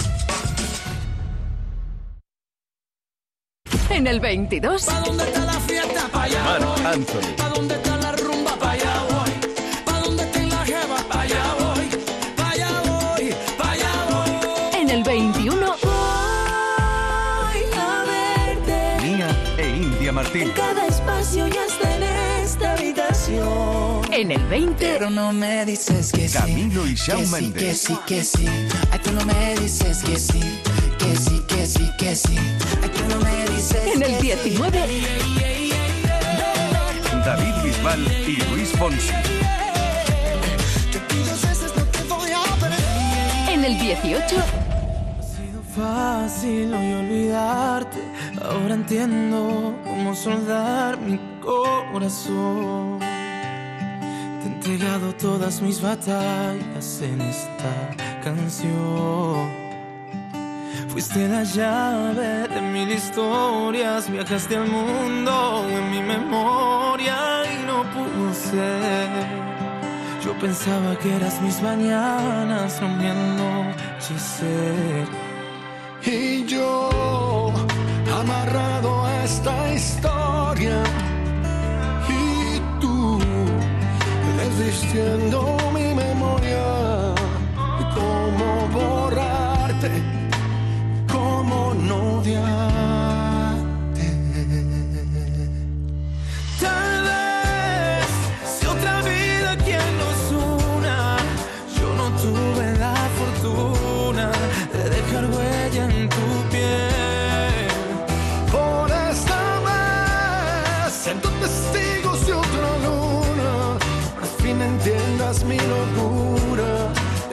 En 3.90 4.08
el 4.08 4.20
22. 4.20 4.86
¿Pa 4.86 5.00
dónde 5.02 5.24
está 5.24 5.46
la 5.46 5.54
fiesta? 5.54 6.10
Pa' 6.12 6.24
allá 6.24 6.60
voy. 6.60 6.86
Anthony. 6.86 7.36
¿Pa 7.38 7.50
dónde 7.50 7.85
En 20.38 20.52
cada 20.52 20.86
espacio 20.88 21.48
y 21.48 21.52
hasta 21.52 21.96
en 21.96 22.04
esta 22.44 22.74
habitación. 22.74 24.02
En 24.12 24.32
el 24.32 24.44
20. 24.48 24.76
Pero 24.78 25.10
no 25.10 25.32
me 25.32 25.66
dices 25.66 26.12
que 26.12 26.28
sí. 26.28 26.38
Camilo 26.38 26.86
y 26.86 26.96
Shawn 26.96 27.22
que 27.22 27.26
sí, 27.26 27.32
Mendes. 27.32 27.64
que 27.64 27.74
sí, 27.74 27.98
que 28.06 28.24
sí. 28.24 28.48
Ay, 28.92 29.00
tú 29.02 29.12
no 29.14 29.26
me 29.26 29.56
dices 29.62 30.04
que 30.04 30.20
sí. 30.20 30.42
Que 31.00 31.16
sí, 31.16 31.42
que 31.48 31.66
sí, 31.66 31.90
que 31.98 32.16
sí. 32.18 32.38
Ay, 32.84 32.90
tú 32.90 33.16
no 33.16 33.22
me 33.24 33.46
dices 33.56 33.96
En 33.96 34.04
el 34.04 34.18
que 34.18 34.36
sí. 34.36 34.50
19. 34.50 34.80
David 37.26 37.54
Bisbal 37.64 38.02
y 38.28 38.36
Luis 38.52 38.70
Fonsi. 38.72 39.12
En 43.48 43.64
el 43.64 43.80
18. 43.80 44.36
Fácil 45.78 46.74
hoy 46.74 46.94
olvidarte. 46.94 48.05
Ahora 48.42 48.76
entiendo 48.76 49.76
cómo 49.84 50.16
soldar 50.16 50.98
mi 51.00 51.20
corazón. 51.42 53.00
Te 53.00 54.44
he 54.44 54.54
entregado 54.54 55.14
todas 55.16 55.62
mis 55.62 55.82
batallas 55.82 57.02
en 57.02 57.22
esta 57.22 58.22
canción. 58.24 59.66
Fuiste 60.90 61.28
la 61.28 61.44
llave 61.44 62.48
de 62.48 62.62
mil 62.62 62.92
historias, 62.92 64.10
viajaste 64.10 64.56
al 64.56 64.68
mundo 64.68 65.66
en 65.70 65.92
mi 65.92 66.02
memoria 66.02 67.44
y 67.54 67.66
no 67.66 67.84
pudo 67.92 68.34
ser. 68.34 69.10
Yo 70.24 70.34
pensaba 70.40 70.98
que 70.98 71.16
eras 71.16 71.42
mis 71.42 71.62
mañanas, 71.62 72.82
no 72.82 73.74
mi. 74.00 75.06
Y 76.06 76.46
yo, 76.46 77.25
amarrado 78.20 79.08
esta 79.24 79.74
historia, 79.74 80.84
y 82.08 82.60
tú, 82.80 83.20
desvistiendo 84.38 85.58
mi 85.74 85.94
memoria, 85.94 87.14
cómo 87.94 88.68
borrarte, 88.72 89.92
cómo 91.12 91.74
no 91.74 92.20
odiarte. 92.20 92.46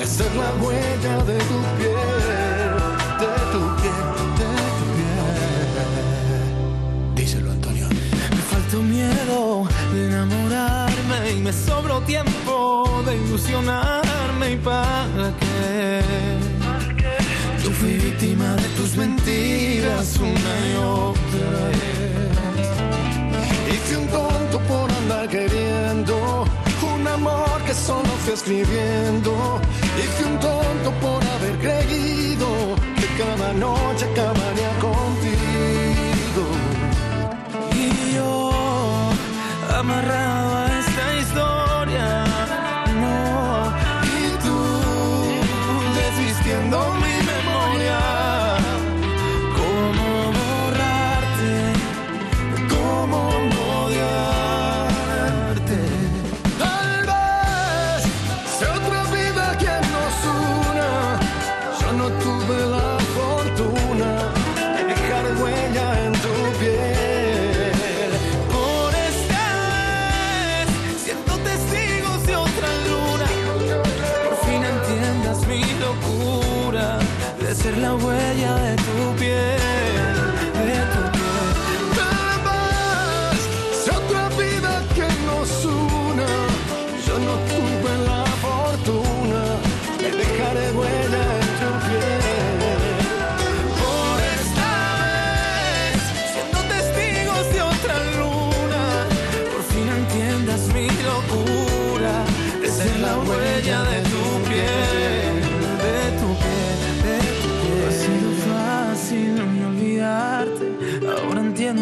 De 0.03 0.09
ser 0.09 0.35
la 0.35 0.51
huella 0.61 1.17
de 1.25 1.39
tu 1.49 1.59
piel, 1.79 1.95
de 3.23 3.33
tu 3.53 3.61
piel, 3.81 4.07
de 4.41 4.51
tu 4.79 4.85
piel. 4.97 5.27
Díselo, 7.15 7.49
Antonio. 7.53 7.87
Me 8.37 8.43
faltó 8.53 8.83
miedo 8.83 9.69
de 9.93 10.07
enamorarme 10.07 11.19
y 11.37 11.41
me 11.41 11.53
sobró 11.53 12.01
tiempo 12.01 13.03
de 13.07 13.17
ilusionarme 13.17 14.53
y 14.55 14.57
para 14.57 15.29
qué. 15.39 16.01
Yo 17.63 17.71
fui 17.71 17.93
víctima 17.99 18.57
de 18.57 18.69
tus 18.77 18.97
mentiras 18.97 20.19
una 20.19 20.53
y 20.69 20.75
otra 20.99 21.51
vez. 21.69 22.71
Y 23.73 23.77
fui 23.85 23.97
un 24.03 24.09
tonto 24.09 24.59
por 24.67 24.91
andar 24.91 25.29
queriendo 25.29 26.45
un 26.83 27.07
amor 27.07 27.63
que 27.67 27.75
solo 27.75 28.09
fui 28.25 28.33
escribiendo. 28.35 29.61
Y 29.99 30.03
fui 30.15 30.25
un 30.25 30.39
tonto 30.41 30.91
por 31.01 31.23
haber 31.35 31.59
creído 31.59 32.47
que 32.97 33.07
cada 33.23 33.53
noche 33.53 34.07
acabaría 34.11 34.71
contigo. 34.81 36.45
Y 37.75 38.15
yo, 38.15 38.51
amarrado 39.79 40.62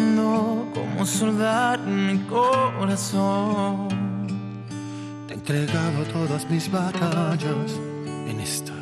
Entiendo 0.01 0.65
cómo 0.73 1.05
soldar 1.05 1.79
mi 1.81 2.17
corazón. 2.21 3.87
Te 5.27 5.33
he 5.33 5.37
entregado 5.37 6.03
todas 6.11 6.49
mis 6.49 6.71
batallas 6.71 7.79
en 8.27 8.39
esta 8.39 8.73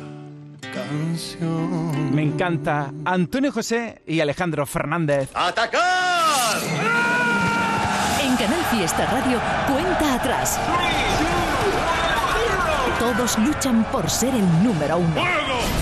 canción. 0.72 2.14
Me 2.14 2.22
encanta 2.22 2.90
Antonio 3.04 3.52
José 3.52 4.00
y 4.06 4.20
Alejandro 4.20 4.64
Fernández. 4.64 5.28
¡Atacar! 5.34 6.56
En 8.22 8.34
Canal 8.36 8.64
Fiesta 8.70 9.04
Radio, 9.04 9.38
cuenta 9.68 10.14
atrás. 10.14 10.58
Todos 13.00 13.38
luchan 13.38 13.82
por 13.84 14.10
ser 14.10 14.34
el 14.34 14.62
número 14.62 14.98
uno. 14.98 15.22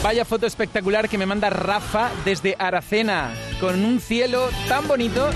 Vaya 0.04 0.24
foto 0.24 0.46
espectacular 0.46 1.08
que 1.08 1.18
me 1.18 1.26
manda 1.26 1.50
Rafa 1.50 2.10
desde 2.24 2.54
Aracena, 2.60 3.34
con 3.58 3.84
un 3.84 3.98
cielo 3.98 4.48
tan 4.68 4.86
bonito. 4.86 5.28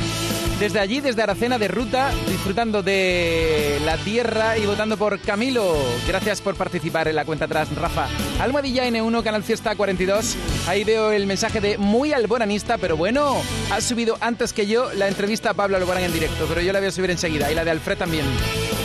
Desde 0.62 0.78
allí, 0.78 1.00
desde 1.00 1.20
Aracena 1.20 1.58
de 1.58 1.66
ruta, 1.66 2.12
disfrutando 2.28 2.84
de 2.84 3.80
la 3.84 3.96
tierra 3.96 4.56
y 4.56 4.64
votando 4.64 4.96
por 4.96 5.18
Camilo. 5.18 5.74
Gracias 6.06 6.40
por 6.40 6.54
participar 6.54 7.08
en 7.08 7.16
la 7.16 7.24
cuenta 7.24 7.46
atrás, 7.46 7.74
Rafa. 7.74 8.06
Almohadilla 8.38 8.86
N1, 8.86 9.24
Canal 9.24 9.42
Fiesta 9.42 9.74
42. 9.74 10.36
Ahí 10.68 10.84
veo 10.84 11.10
el 11.10 11.26
mensaje 11.26 11.60
de 11.60 11.78
muy 11.78 12.12
alboranista, 12.12 12.78
pero 12.78 12.96
bueno, 12.96 13.42
ha 13.72 13.80
subido 13.80 14.16
antes 14.20 14.52
que 14.52 14.68
yo 14.68 14.92
la 14.92 15.08
entrevista 15.08 15.50
a 15.50 15.54
Pablo 15.54 15.78
Alborán 15.78 16.04
en 16.04 16.12
directo, 16.12 16.46
pero 16.48 16.60
yo 16.60 16.72
la 16.72 16.78
voy 16.78 16.86
a 16.90 16.92
subir 16.92 17.10
enseguida 17.10 17.50
y 17.50 17.56
la 17.56 17.64
de 17.64 17.72
Alfred 17.72 17.98
también. 17.98 18.24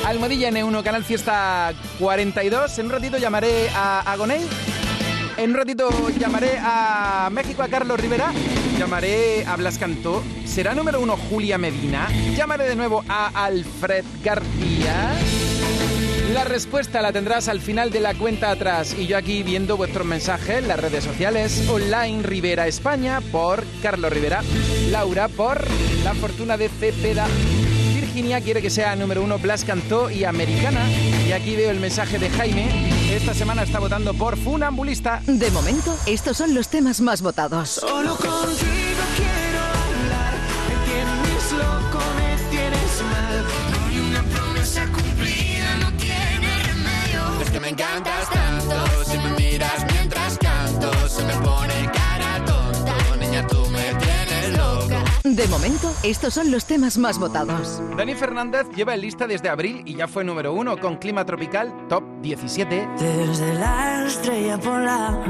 Almohadilla 0.03 0.49
N1, 0.49 0.81
Canal 0.81 1.03
Fiesta 1.03 1.75
42. 1.99 2.79
En 2.79 2.87
un 2.87 2.91
ratito 2.91 3.19
llamaré 3.19 3.69
a 3.75 3.99
Agoney 4.11 4.41
en 5.37 5.51
un 5.51 5.55
ratito 5.55 5.89
llamaré 6.17 6.57
a 6.59 7.29
México 7.31 7.61
a 7.61 7.67
Carlos 7.67 7.99
Rivera, 7.99 8.31
llamaré 8.77 9.43
a 9.45 9.55
Blas 9.55 9.79
Cantó, 9.79 10.23
será 10.45 10.75
número 10.75 11.01
uno 11.01 11.17
Julia 11.17 11.57
Medina, 11.57 12.07
llamaré 12.35 12.69
de 12.69 12.75
nuevo 12.75 13.03
a 13.07 13.45
Alfred 13.45 14.05
García. 14.23 15.13
La 16.33 16.43
respuesta 16.43 17.01
la 17.01 17.11
tendrás 17.11 17.47
al 17.47 17.61
final 17.61 17.89
de 17.89 17.99
la 17.99 18.13
cuenta 18.13 18.51
atrás. 18.51 18.93
Y 18.97 19.07
yo 19.07 19.17
aquí 19.17 19.41
viendo 19.41 19.77
vuestros 19.77 20.05
mensajes 20.05 20.59
en 20.59 20.67
las 20.67 20.79
redes 20.79 21.03
sociales, 21.03 21.67
online 21.69 22.21
Rivera 22.21 22.67
España 22.67 23.21
por 23.31 23.63
Carlos 23.81 24.11
Rivera, 24.11 24.43
Laura 24.91 25.29
por 25.29 25.65
La 26.03 26.13
Fortuna 26.13 26.57
de 26.57 26.69
Cepeda. 26.69 27.27
Virginia 28.17 28.41
quiere 28.41 28.63
que 28.63 28.71
sea 28.71 28.95
número 28.95 29.21
uno 29.21 29.37
Blas 29.37 29.63
Cantó 29.63 30.09
y 30.09 30.23
Americana. 30.23 30.89
Y 31.27 31.33
aquí 31.33 31.55
veo 31.55 31.69
el 31.69 31.79
mensaje 31.79 32.17
de 32.17 32.31
Jaime. 32.31 32.67
Esta 33.13 33.35
semana 33.35 33.61
está 33.61 33.77
votando 33.77 34.11
por 34.15 34.35
Funambulista. 34.39 35.21
De 35.27 35.51
momento, 35.51 35.95
estos 36.07 36.35
son 36.35 36.55
los 36.55 36.67
temas 36.67 36.99
más 36.99 37.21
votados. 37.21 37.69
Solo 37.69 38.15
contigo 38.15 39.03
quiero 39.17 39.59
hablar. 39.59 40.33
Me 40.67 40.75
tienes 40.89 41.51
loco, 41.51 41.99
me 42.17 42.49
tienes 42.49 43.03
mal. 43.03 43.45
Con 43.75 43.99
una 44.07 44.23
promesa 44.23 44.87
cumplida 44.87 45.75
no 45.79 45.93
tiene 45.97 46.63
remedio. 46.63 47.41
Es 47.43 47.51
que 47.51 47.59
me 47.59 47.69
encantas 47.69 48.31
tanto, 48.31 49.03
si 49.05 49.17
me 49.19 49.29
miras 49.33 49.85
mientras 49.93 50.39
canto, 50.39 51.07
se 51.07 51.23
me 51.23 51.33
pone 51.35 51.86
De 55.35 55.45
momento, 55.47 55.93
estos 56.03 56.33
son 56.33 56.51
los 56.51 56.63
temas 56.65 56.97
más 56.97 57.19
votados. 57.19 57.81
Dani 57.97 58.15
Fernández 58.15 58.65
lleva 58.73 58.95
en 58.95 59.01
lista 59.01 59.27
desde 59.27 59.49
abril 59.49 59.81
y 59.85 59.95
ya 59.95 60.07
fue 60.07 60.23
número 60.23 60.53
uno 60.53 60.79
con 60.79 60.95
Clima 60.95 61.25
Tropical, 61.25 61.73
top 61.89 62.03
17. 62.21 62.87
Desde 62.97 63.53
la 63.55 64.05
estrella 64.05 64.57
polar 64.57 65.27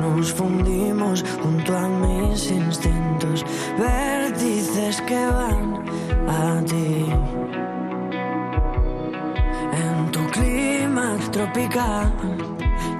nos 0.00 0.32
fundimos 0.32 1.22
junto 1.42 1.76
a 1.76 1.88
mis 1.88 2.50
instintos, 2.50 3.44
vértices 3.78 5.02
que 5.02 5.26
van 5.26 5.84
a 6.26 6.64
ti. 6.64 7.06
En 9.72 10.10
tu 10.10 10.26
clima 10.28 11.16
tropical 11.30 12.12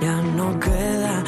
ya 0.00 0.20
no 0.36 0.60
queda 0.60 1.24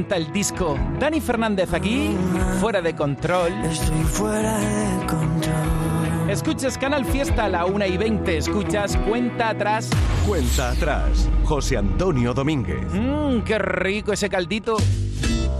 encanta 0.00 0.16
el 0.16 0.32
disco. 0.32 0.78
Dani 0.98 1.20
Fernández 1.20 1.72
aquí, 1.72 2.16
fuera 2.60 2.80
de 2.80 2.94
control. 2.94 3.52
Estoy 3.64 4.02
fuera 4.04 4.58
de 4.58 5.06
control. 5.06 6.30
Escuchas 6.30 6.78
Canal 6.78 7.04
Fiesta 7.04 7.44
a 7.44 7.48
la 7.48 7.66
1 7.66 7.86
y 7.86 7.96
20. 7.96 8.38
Escuchas 8.38 8.96
Cuenta 9.08 9.50
Atrás. 9.50 9.90
Cuenta 10.26 10.70
Atrás. 10.70 11.28
José 11.44 11.76
Antonio 11.76 12.32
Domínguez. 12.32 12.86
Mmm, 12.92 13.40
qué 13.40 13.58
rico 13.58 14.12
ese 14.12 14.28
caldito. 14.28 14.76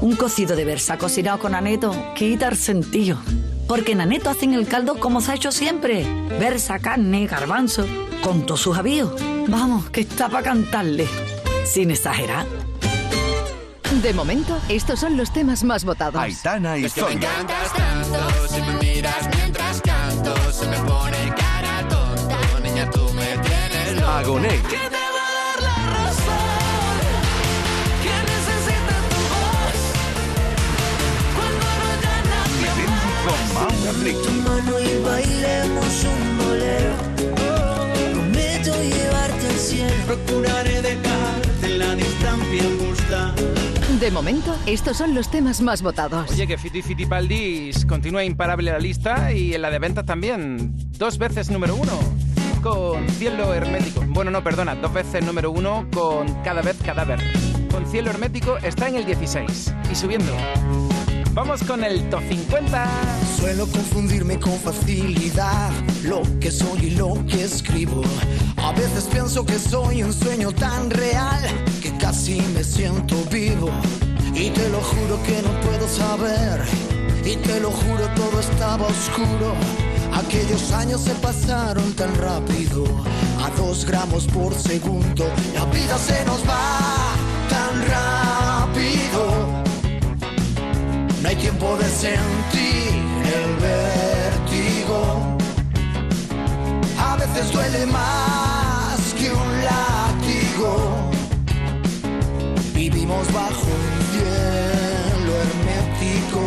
Un 0.00 0.16
cocido 0.16 0.56
de 0.56 0.64
versa 0.64 0.96
cocinado 0.96 1.38
con 1.38 1.54
aneto 1.54 1.92
quita 2.14 2.48
el 2.48 2.56
sentido. 2.56 3.18
Porque 3.68 3.92
en 3.92 4.00
aneto 4.00 4.30
hacen 4.30 4.54
el 4.54 4.66
caldo 4.66 4.98
como 4.98 5.20
se 5.20 5.32
ha 5.32 5.34
hecho 5.34 5.52
siempre. 5.52 6.06
Versa, 6.38 6.78
carne, 6.78 7.26
garbanzo, 7.26 7.86
con 8.22 8.46
todos 8.46 8.60
sus 8.60 8.78
avíos. 8.78 9.12
Vamos, 9.48 9.90
que 9.90 10.00
está 10.00 10.28
para 10.28 10.44
cantarle. 10.44 11.06
Sin 11.64 11.90
exagerar. 11.90 12.46
De 13.90 14.14
momento, 14.14 14.56
estos 14.68 15.00
son 15.00 15.16
los 15.16 15.32
temas 15.32 15.64
más 15.64 15.84
votados. 15.84 16.22
Aitana 16.22 16.78
y 16.78 16.84
Es 16.84 16.94
que 16.94 17.02
me 17.02 17.12
encantas 17.12 17.72
tanto, 17.74 18.48
si 18.48 18.62
me 18.62 18.72
miras 18.74 19.28
mientras 19.36 19.80
canto, 19.82 20.52
se 20.52 20.66
me 20.68 20.76
pone 20.78 21.34
cara 21.36 21.88
tonta. 21.88 22.38
Niña, 22.62 22.88
tú 22.88 23.02
me 23.12 23.36
tienes 23.38 23.96
loco. 23.96 24.06
Agoné. 24.08 24.48
Que 24.48 24.78
te 24.78 25.04
va 25.14 25.26
a 25.26 25.32
dar 25.36 25.62
la 25.62 25.76
razón. 25.98 27.00
Que 28.04 28.14
necesita 28.30 28.96
tu 29.10 29.20
voz. 29.34 29.80
Cuando 31.34 31.66
no 31.76 31.84
haya 31.90 32.16
nadie 32.30 32.70
Melendi 32.78 34.12
con 34.12 34.22
tu 34.22 34.30
mano 34.48 34.80
y 34.80 34.82
bailemos 35.04 36.04
un 36.04 36.38
bolero. 36.38 36.94
Prometo 38.14 38.72
llevarte 38.82 39.46
al 39.48 39.58
cielo. 39.58 40.04
Procuraré 40.06 40.80
dejarte 40.80 41.68
la 41.76 41.94
distancia 41.96 42.64
justa. 42.78 43.34
De 44.10 44.14
momento, 44.14 44.58
estos 44.66 44.96
son 44.96 45.14
los 45.14 45.30
temas 45.30 45.60
más 45.60 45.82
votados. 45.82 46.32
Oye, 46.32 46.44
que 46.44 46.58
Fiti 46.58 46.82
Fitipaldis 46.82 47.86
continúa 47.86 48.24
imparable 48.24 48.72
la 48.72 48.80
lista 48.80 49.32
y 49.32 49.54
en 49.54 49.62
la 49.62 49.70
de 49.70 49.78
ventas 49.78 50.04
también. 50.04 50.74
Dos 50.98 51.16
veces 51.16 51.48
número 51.48 51.76
uno 51.76 51.92
con 52.60 53.08
Cielo 53.10 53.54
Hermético. 53.54 54.02
Bueno, 54.08 54.32
no, 54.32 54.42
perdona, 54.42 54.74
dos 54.74 54.92
veces 54.92 55.24
número 55.24 55.52
uno 55.52 55.86
con 55.94 56.26
Cada 56.42 56.60
vez 56.60 56.76
Cadáver. 56.84 57.20
Con 57.70 57.86
Cielo 57.86 58.10
Hermético 58.10 58.56
está 58.56 58.88
en 58.88 58.96
el 58.96 59.04
16 59.04 59.74
y 59.92 59.94
subiendo. 59.94 60.32
Vamos 61.32 61.62
con 61.62 61.84
el 61.84 62.02
top 62.10 62.22
50. 62.28 62.86
Suelo 63.38 63.68
confundirme 63.68 64.40
con 64.40 64.58
facilidad 64.58 65.70
lo 66.02 66.22
que 66.40 66.50
soy 66.50 66.86
y 66.86 66.90
lo 66.96 67.14
que 67.26 67.44
escribo. 67.44 68.02
A 68.56 68.72
veces 68.72 69.04
pienso 69.04 69.46
que 69.46 69.56
soy 69.56 70.02
un 70.02 70.12
sueño 70.12 70.50
tan 70.50 70.90
real 70.90 71.48
casi 72.10 72.42
me 72.54 72.64
siento 72.64 73.14
vivo. 73.30 73.70
Y 74.34 74.50
te 74.50 74.68
lo 74.68 74.80
juro 74.80 75.22
que 75.22 75.40
no 75.42 75.52
puedo 75.60 75.86
saber. 75.88 76.60
Y 77.24 77.36
te 77.36 77.60
lo 77.60 77.70
juro 77.70 78.04
todo 78.16 78.40
estaba 78.40 78.84
oscuro. 78.86 79.54
Aquellos 80.12 80.72
años 80.72 81.02
se 81.02 81.14
pasaron 81.26 81.92
tan 81.92 82.12
rápido, 82.16 82.82
a 83.44 83.48
dos 83.56 83.84
gramos 83.84 84.26
por 84.26 84.52
segundo. 84.54 85.24
La 85.54 85.64
vida 85.66 85.96
se 85.98 86.24
nos 86.24 86.40
va 86.50 87.14
tan 87.48 87.74
rápido. 87.94 89.22
No 91.22 91.28
hay 91.28 91.36
tiempo 91.36 91.76
de 91.76 91.88
sentir 92.06 92.90
el 93.38 93.50
vértigo. 93.68 94.98
A 96.98 97.16
veces 97.16 97.52
duele 97.52 97.86
más 97.86 98.59
Bajo 103.10 103.66
un 103.66 103.98
cielo 104.12 105.32
hermético. 105.42 106.42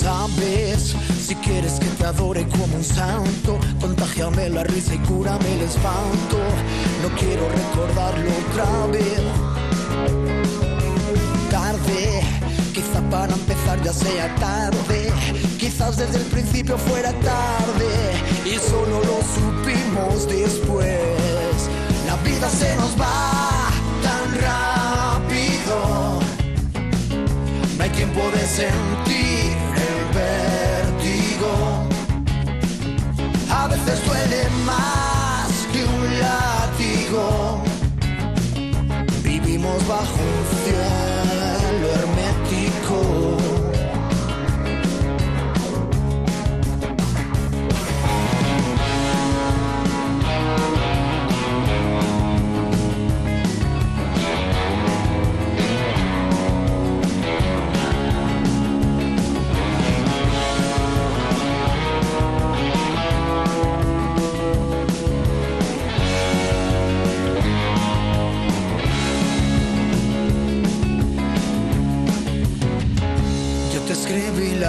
Sabes, 0.00 0.96
si 1.26 1.34
quieres 1.36 1.74
que 1.80 1.86
te 1.86 2.04
adore 2.04 2.46
como 2.48 2.76
un 2.76 2.84
santo, 2.84 3.58
contagiame 3.80 4.48
la 4.48 4.64
risa 4.64 4.94
y 4.94 4.98
cúrame 4.98 5.54
el 5.54 5.62
espanto. 5.62 6.38
No 7.02 7.08
quiero 7.18 7.48
recordarlo 7.48 8.30
otra 8.48 8.86
vez. 8.92 9.22
Tarde, 11.50 12.22
para 13.10 13.32
empezar 13.32 13.82
ya 13.82 13.92
sea 13.92 14.34
tarde. 14.36 15.12
Quizás 15.58 15.96
desde 15.96 16.18
el 16.18 16.24
principio 16.24 16.76
fuera 16.78 17.12
tarde 17.12 17.90
y 18.44 18.58
solo 18.58 19.00
lo 19.04 19.18
supimos 19.34 20.28
después. 20.28 21.68
La 22.06 22.16
vida 22.16 22.48
se 22.48 22.74
nos 22.76 22.98
va 23.00 23.70
tan 24.02 24.40
rápido. 24.40 26.20
No 27.76 27.84
hay 27.84 27.90
tiempo 27.90 28.20
de 28.32 28.46
sentir 28.46 29.05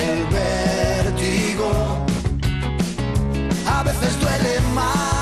el 0.00 0.24
vértigo. 0.26 1.70
A 3.66 3.82
veces 3.82 4.18
duele 4.20 4.60
más 4.74 5.17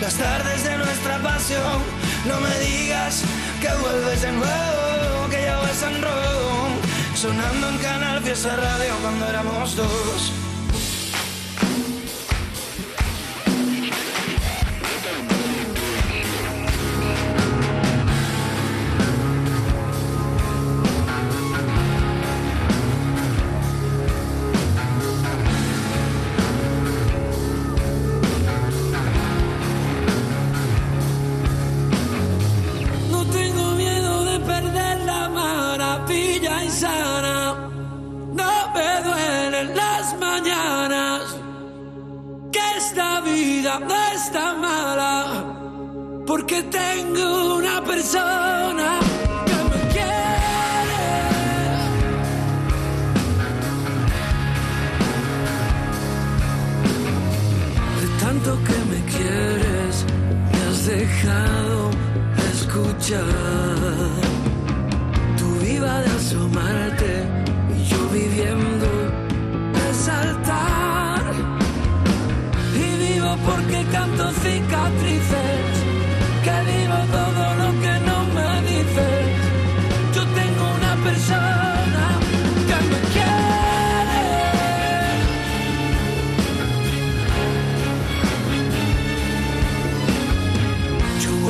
las 0.00 0.14
tardes 0.14 0.64
de 0.64 0.78
nuestra 0.78 1.18
pasión. 1.18 1.82
No 2.26 2.40
me 2.40 2.58
digas 2.60 3.22
que 3.60 3.68
vuelves 3.78 4.22
de 4.22 4.32
nuevo, 4.32 5.28
que 5.28 5.42
ya 5.42 5.58
vas 5.58 5.82
en 5.82 6.00
rojo. 6.00 6.68
Sonando 7.14 7.68
en 7.68 7.78
Canal 7.78 8.22
Fiesta 8.22 8.56
Radio 8.56 8.94
cuando 9.02 9.28
éramos 9.28 9.76
dos. 9.76 10.39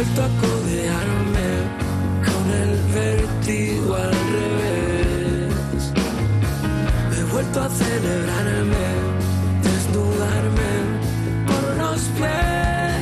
Vuelto 0.01 0.23
a 0.23 0.29
codearme 0.41 1.49
con 2.25 2.45
el 2.63 2.73
vértigo 2.95 3.95
al 3.97 4.13
revés. 4.37 5.93
He 7.13 7.25
vuelto 7.25 7.61
a 7.61 7.69
celebrarme, 7.69 8.89
desnudarme 9.63 10.73
por 11.49 11.65
los 11.83 12.01
pies. 12.17 13.01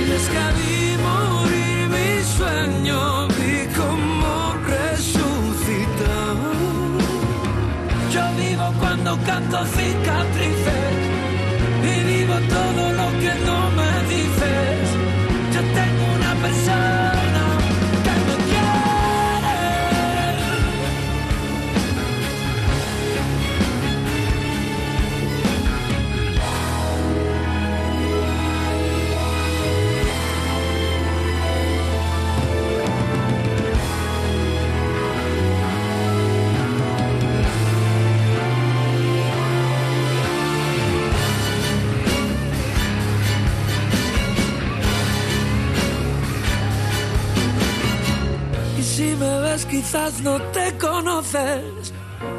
Y 0.00 0.10
es 0.18 0.26
que 0.34 0.44
vi 0.58 0.78
morir 1.10 1.82
mi 1.96 2.12
sueño, 2.36 3.28
vi 3.38 3.56
como 3.80 4.32
resucitar. 4.74 6.36
Yo 8.12 8.24
vivo 8.42 8.66
cuando 8.80 9.16
canto 9.26 9.58
quizás 49.76 50.22
no 50.22 50.40
te 50.52 50.76
conoces. 50.78 51.92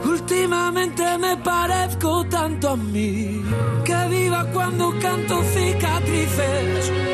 Últimamente 0.03 1.03
me 1.19 1.37
parezco 1.37 2.25
tanto 2.25 2.69
a 2.69 2.77
mí. 2.77 3.43
Que 3.85 4.07
viva 4.09 4.43
cuando 4.51 4.91
canto 4.99 5.43
cicatrices. 5.53 7.06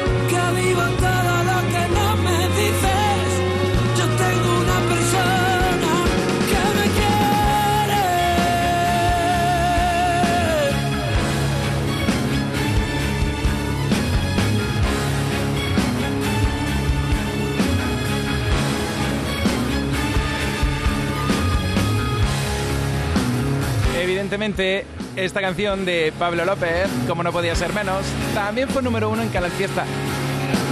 Evidentemente, 24.34 24.88
esta 25.16 25.42
canción 25.42 25.86
de 25.86 26.12
Pablo 26.18 26.44
López, 26.44 26.90
como 27.08 27.22
no 27.22 27.32
podía 27.32 27.54
ser 27.56 27.72
menos, 27.72 28.04
también 28.34 28.68
fue 28.68 28.82
número 28.82 29.12
uno 29.12 29.22
en 29.22 29.30
Canal 29.30 29.52
Fiesta. 29.52 29.86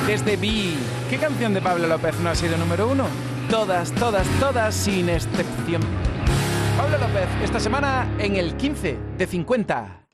Desde 0.07 0.35
Vi, 0.35 0.75
¿qué 1.11 1.19
canción 1.19 1.53
de 1.53 1.61
Pablo 1.61 1.85
López 1.85 2.19
no 2.21 2.31
ha 2.31 2.35
sido 2.35 2.57
número 2.57 2.87
uno? 2.87 3.05
Todas, 3.51 3.91
todas, 3.91 4.27
todas, 4.39 4.73
sin 4.73 5.09
excepción. 5.09 5.83
Pablo 6.75 6.97
López, 6.97 7.27
esta 7.43 7.59
semana 7.59 8.07
en 8.17 8.35
el 8.35 8.55
15 8.57 8.97
de 9.19 9.27
50. 9.27 10.07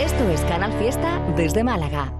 Esto 0.00 0.28
es 0.28 0.40
Canal 0.40 0.72
Fiesta 0.80 1.20
desde 1.36 1.62
Málaga. 1.62 2.12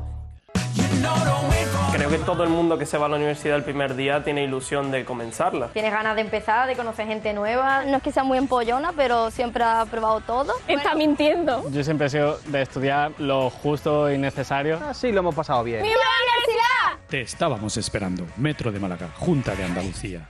Creo 1.92 2.08
que 2.08 2.18
todo 2.18 2.44
el 2.44 2.50
mundo 2.50 2.78
que 2.78 2.86
se 2.86 2.96
va 2.98 3.06
a 3.06 3.08
la 3.08 3.16
universidad 3.16 3.56
el 3.56 3.64
primer 3.64 3.94
día 3.96 4.22
tiene 4.22 4.44
ilusión 4.44 4.90
de 4.90 5.04
comenzarla. 5.04 5.68
Tienes 5.68 5.92
ganas 5.92 6.14
de 6.14 6.22
empezar, 6.22 6.68
de 6.68 6.76
conocer 6.76 7.06
gente 7.06 7.32
nueva. 7.32 7.84
No 7.84 7.96
es 7.96 8.02
que 8.02 8.12
sea 8.12 8.22
muy 8.24 8.38
empollona, 8.38 8.92
pero 8.96 9.30
siempre 9.30 9.64
ha 9.64 9.84
probado 9.86 10.20
todo. 10.20 10.54
Está 10.68 10.94
mintiendo. 10.94 11.68
Yo 11.70 11.82
siempre 11.82 12.06
he 12.06 12.10
sido 12.10 12.38
de 12.46 12.62
estudiar 12.62 13.12
lo 13.18 13.50
justo 13.50 14.10
y 14.10 14.18
necesario. 14.18 14.78
Sí, 14.94 15.10
lo 15.12 15.20
hemos 15.20 15.34
pasado 15.34 15.64
bien. 15.64 15.82
¡Viva 15.82 15.94
la 15.94 16.32
universidad! 16.32 17.08
Te 17.08 17.20
estábamos 17.22 17.76
esperando. 17.76 18.26
Metro 18.36 18.70
de 18.70 18.78
Málaga, 18.78 19.08
Junta 19.16 19.54
de 19.54 19.64
Andalucía. 19.64 20.28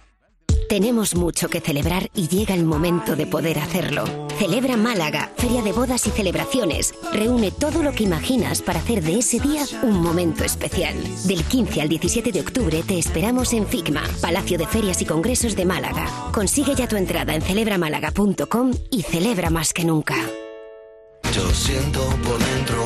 Tenemos 0.71 1.17
mucho 1.17 1.49
que 1.49 1.61
celebrar 1.61 2.13
y 2.15 2.29
llega 2.29 2.55
el 2.55 2.65
momento 2.65 3.17
de 3.17 3.27
poder 3.27 3.59
hacerlo. 3.59 4.05
Celebra 4.39 4.77
Málaga, 4.77 5.33
Feria 5.37 5.63
de 5.63 5.73
Bodas 5.73 6.07
y 6.07 6.11
Celebraciones. 6.11 6.95
Reúne 7.13 7.51
todo 7.51 7.83
lo 7.83 7.91
que 7.91 8.05
imaginas 8.05 8.63
para 8.63 8.79
hacer 8.79 9.03
de 9.03 9.19
ese 9.19 9.41
día 9.41 9.65
un 9.83 10.01
momento 10.01 10.45
especial. 10.45 10.95
Del 11.25 11.43
15 11.43 11.81
al 11.81 11.89
17 11.89 12.31
de 12.31 12.41
octubre 12.41 12.85
te 12.87 13.01
esperamos 13.01 13.53
en 13.53 13.67
FICMA, 13.67 14.05
Palacio 14.21 14.59
de 14.59 14.69
Ferias 14.69 15.03
y 15.03 15.07
Congresos 15.07 15.57
de 15.57 15.65
Málaga. 15.65 16.07
Consigue 16.33 16.77
ya 16.77 16.87
tu 16.87 16.95
entrada 16.95 17.35
en 17.35 17.43
celebramálaga.com 17.43 18.71
y 18.93 19.03
celebra 19.03 19.51
más 19.51 19.73
que 19.73 19.85
nunca. 19.85 20.15
Yo 21.35 21.51
siento 21.51 22.01
por 22.23 22.39
dentro, 22.39 22.85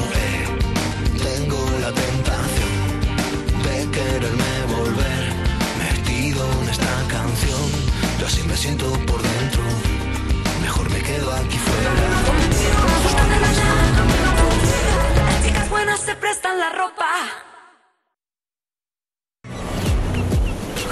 me 8.55 8.59
siento 8.61 8.87
por 9.05 9.21
dentro, 9.21 9.63
mejor 10.63 10.89
me 10.89 11.03
quedo 11.03 11.33
aquí 11.33 11.59
fuera. 11.59 11.91
Las 15.17 15.45
chicas 15.45 15.69
buenas 15.69 15.99
se 15.99 16.15
prestan 16.15 16.61
la 16.61 16.71
ropa. 16.71 17.54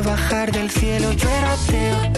bajar 0.00 0.50
del 0.52 0.70
cielo. 0.70 1.12
Yo 1.12 1.28
era 1.28 1.52
ateo, 1.52 2.13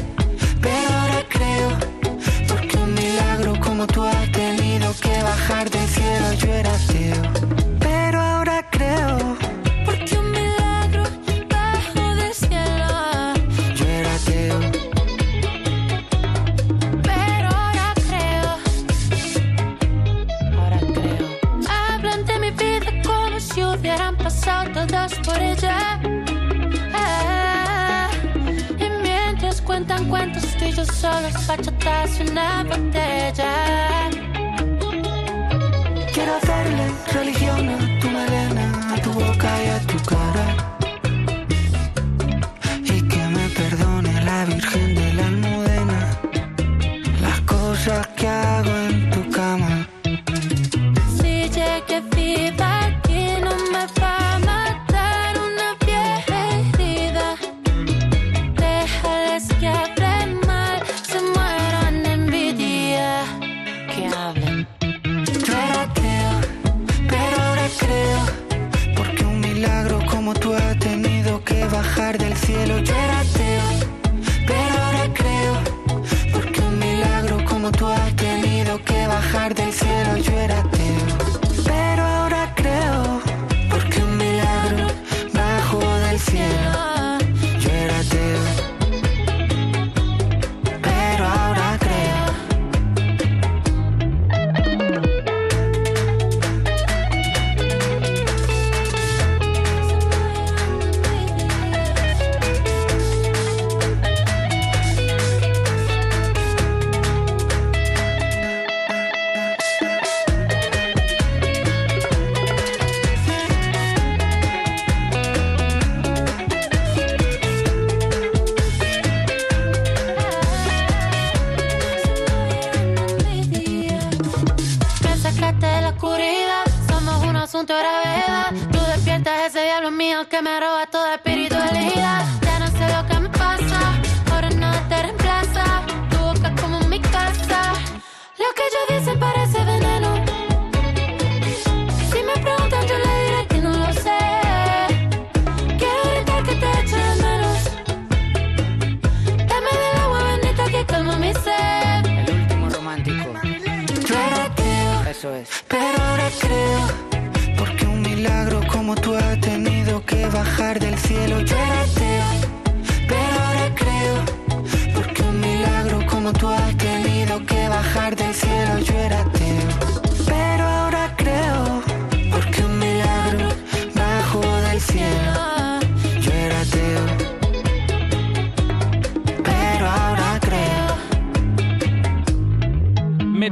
bajar 79.37 79.55
del 79.55 79.73
cielo. 79.73 80.17
Yo 80.17 80.33
era 80.39 80.66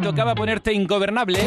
tocaba 0.04 0.34
ponerte 0.34 0.70
ingobernable 0.70 1.40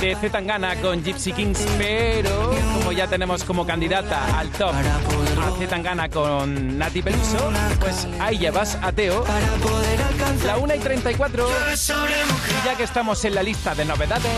de 0.00 0.14
Z 0.14 0.30
Tangana 0.30 0.74
con 0.76 1.04
Gypsy 1.04 1.32
Kings, 1.32 1.66
pero 1.76 2.54
como 2.78 2.92
ya 2.92 3.06
tenemos 3.06 3.44
como 3.44 3.66
candidata 3.66 4.38
al 4.38 4.48
top 4.50 4.72
a 4.72 5.50
Z 5.58 5.68
Tangana 5.68 6.08
con 6.08 6.78
Nati 6.78 7.02
Peluso, 7.02 7.52
pues 7.78 8.08
ahí 8.20 8.38
llevas 8.38 8.78
a 8.80 8.90
Teo. 8.90 9.22
La 10.46 10.56
1 10.56 10.74
y 10.76 10.78
34, 10.78 11.46
y 11.46 12.66
ya 12.66 12.74
que 12.74 12.84
estamos 12.84 13.22
en 13.26 13.34
la 13.34 13.42
lista 13.42 13.74
de 13.74 13.84
novedades, 13.84 14.32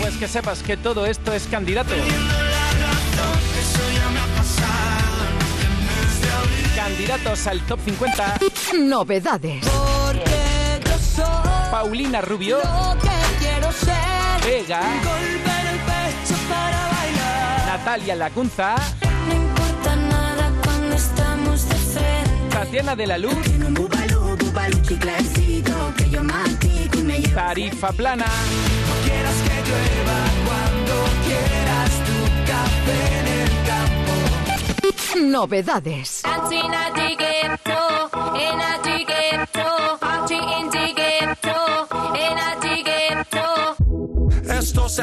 pues 0.00 0.16
que 0.16 0.28
sepas 0.28 0.62
que 0.62 0.76
todo 0.76 1.06
esto 1.06 1.32
es 1.32 1.46
candidato. 1.46 1.94
Candidatos 6.76 7.46
al 7.46 7.60
top 7.62 7.80
50. 7.86 8.38
Novedades. 8.80 9.64
Yo 11.66 11.70
Paulina 11.70 12.20
Rubio, 12.20 12.58
lo 12.58 12.96
que 13.00 13.08
quiero 13.38 13.72
ser. 13.72 13.94
Vega, 14.44 14.80
Golpear 14.80 15.66
el 15.66 15.78
pecho 15.80 16.34
para 16.48 16.88
bailar. 16.88 17.66
Natalia 17.66 18.14
Lacunza, 18.16 18.76
No 19.28 19.34
importa 19.34 19.96
nada 19.96 20.52
cuando 20.62 20.94
estamos 20.94 21.68
de 21.68 21.74
frente. 21.74 22.48
Tatiana 22.50 22.96
de 22.96 23.06
la 23.06 23.18
Luz, 23.18 23.36
Tarifa 27.34 27.92
Plana, 27.92 28.26
Quieras 29.04 29.34
que 29.42 29.54
llueva 29.68 30.18
cuando 30.46 30.94
quieras 31.26 31.90
tu 32.06 32.16
café 32.46 32.98
en 33.20 33.26
el 33.42 33.50
campo. 33.66 35.38
Novedades. 35.38 36.22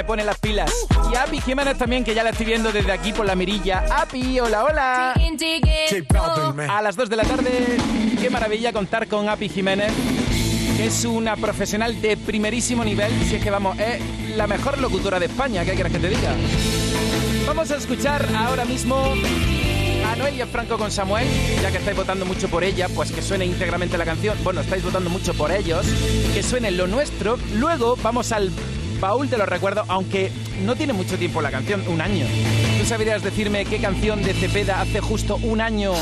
Me 0.00 0.04
pone 0.04 0.24
las 0.24 0.38
pilas. 0.38 0.72
Y 1.12 1.14
Api 1.14 1.42
Jiménez 1.42 1.76
también, 1.76 2.04
que 2.04 2.14
ya 2.14 2.22
la 2.22 2.30
estoy 2.30 2.46
viendo 2.46 2.72
desde 2.72 2.90
aquí 2.90 3.12
por 3.12 3.26
la 3.26 3.34
mirilla. 3.34 3.84
Api, 3.90 4.40
hola, 4.40 4.64
hola. 4.64 5.14
A 6.70 6.80
las 6.80 6.96
2 6.96 7.10
de 7.10 7.16
la 7.16 7.24
tarde, 7.24 7.76
qué 8.18 8.30
maravilla 8.30 8.72
contar 8.72 9.08
con 9.08 9.28
Api 9.28 9.50
Jiménez, 9.50 9.92
que 10.78 10.86
es 10.86 11.04
una 11.04 11.36
profesional 11.36 12.00
de 12.00 12.16
primerísimo 12.16 12.82
nivel. 12.82 13.12
Si 13.28 13.36
es 13.36 13.42
que 13.44 13.50
vamos, 13.50 13.78
es 13.78 14.00
la 14.36 14.46
mejor 14.46 14.78
locutora 14.78 15.18
de 15.20 15.26
España, 15.26 15.66
¿qué 15.66 15.74
quieres 15.74 15.92
que 15.92 15.98
te 15.98 16.08
diga? 16.08 16.34
Vamos 17.46 17.70
a 17.70 17.76
escuchar 17.76 18.26
ahora 18.34 18.64
mismo 18.64 18.96
a 20.10 20.16
Noelia 20.16 20.46
Franco 20.46 20.78
con 20.78 20.90
Samuel, 20.90 21.28
ya 21.60 21.70
que 21.70 21.76
estáis 21.76 21.96
votando 21.98 22.24
mucho 22.24 22.48
por 22.48 22.64
ella, 22.64 22.88
pues 22.94 23.12
que 23.12 23.20
suene 23.20 23.44
íntegramente 23.44 23.98
la 23.98 24.06
canción. 24.06 24.38
Bueno, 24.42 24.62
estáis 24.62 24.82
votando 24.82 25.10
mucho 25.10 25.34
por 25.34 25.52
ellos, 25.52 25.84
que 26.32 26.42
suene 26.42 26.70
lo 26.70 26.86
nuestro. 26.86 27.38
Luego 27.56 27.96
vamos 28.02 28.32
al 28.32 28.50
baúl 29.00 29.28
de 29.28 29.38
los 29.38 29.48
recuerdos, 29.48 29.86
aunque 29.88 30.30
no 30.64 30.76
tiene 30.76 30.92
mucho 30.92 31.16
tiempo 31.18 31.40
la 31.40 31.50
canción, 31.50 31.82
un 31.88 32.00
año. 32.00 32.26
¿Tú 32.78 32.86
sabrías 32.86 33.22
decirme 33.22 33.64
qué 33.64 33.80
canción 33.80 34.22
de 34.22 34.34
Cepeda 34.34 34.80
hace 34.80 35.00
justo 35.00 35.36
un 35.42 35.60
año 35.60 35.92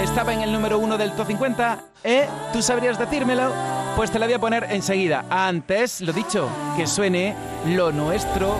estaba 0.00 0.32
en 0.32 0.40
el 0.40 0.52
número 0.52 0.78
uno 0.78 0.98
del 0.98 1.12
top 1.12 1.26
50? 1.28 1.84
¿Eh? 2.04 2.26
¿Tú 2.52 2.62
sabrías 2.62 2.98
decírmelo? 2.98 3.52
Pues 3.94 4.10
te 4.10 4.18
la 4.18 4.26
voy 4.26 4.34
a 4.34 4.38
poner 4.38 4.66
enseguida. 4.70 5.24
Antes, 5.30 6.00
lo 6.00 6.12
dicho, 6.12 6.48
que 6.76 6.86
suene 6.86 7.34
lo 7.66 7.92
nuestro 7.92 8.56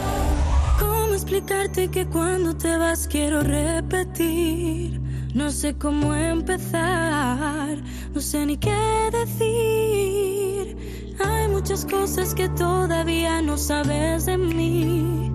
¿Cómo 0.78 1.14
explicarte 1.14 1.88
que 1.88 2.06
cuando 2.06 2.54
te 2.56 2.76
vas 2.76 3.08
quiero 3.08 3.40
repetir? 3.40 5.00
No 5.34 5.50
sé 5.50 5.76
cómo 5.76 6.14
empezar, 6.14 7.78
no 8.12 8.20
sé 8.20 8.44
ni 8.44 8.56
qué 8.56 8.76
decir. 9.12 11.05
Hay 11.18 11.48
muchas 11.48 11.84
cosas 11.84 12.34
que 12.34 12.48
todavía 12.50 13.42
no 13.42 13.56
sabes 13.56 14.26
de 14.26 14.36
mí. 14.36 15.32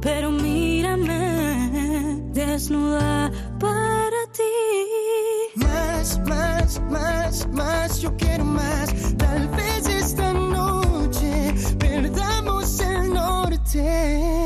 Pero 0.00 0.30
mírame, 0.30 2.22
desnuda 2.32 3.30
para 3.58 4.26
ti. 4.32 5.56
Más, 5.56 6.18
más, 6.26 6.80
más, 6.90 7.48
más, 7.48 8.00
yo 8.00 8.16
quiero 8.16 8.44
más. 8.44 9.16
Tal 9.18 9.48
vez 9.48 9.86
esta 9.86 10.32
noche 10.32 11.54
perdamos 11.78 12.80
el 12.80 13.12
norte. 13.12 14.39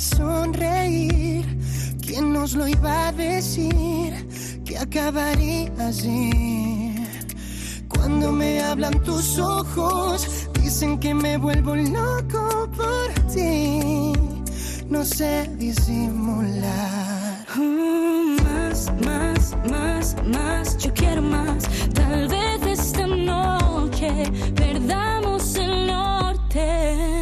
Sonreír. 0.00 1.44
¿Quién 2.00 2.32
nos 2.32 2.54
lo 2.54 2.68
iba 2.68 3.08
a 3.08 3.12
decir? 3.12 4.12
Que 4.64 4.78
acabaría 4.78 5.70
así. 5.78 6.94
Cuando 7.88 8.30
me 8.32 8.60
hablan 8.60 9.02
tus 9.02 9.38
ojos, 9.38 10.48
dicen 10.62 10.98
que 10.98 11.14
me 11.14 11.36
vuelvo 11.38 11.74
loco 11.74 12.68
por 12.76 13.12
ti. 13.32 14.12
No 14.88 15.04
sé 15.04 15.50
disimular. 15.56 17.46
Mm, 17.56 18.36
más, 18.44 18.92
más, 19.04 19.56
más, 19.70 20.16
más, 20.24 20.78
yo 20.78 20.92
quiero 20.94 21.22
más. 21.22 21.64
Tal 21.94 22.28
vez 22.28 22.78
esta 22.78 23.06
noche 23.06 24.10
perdamos 24.54 25.56
el 25.56 25.86
norte. 25.86 27.15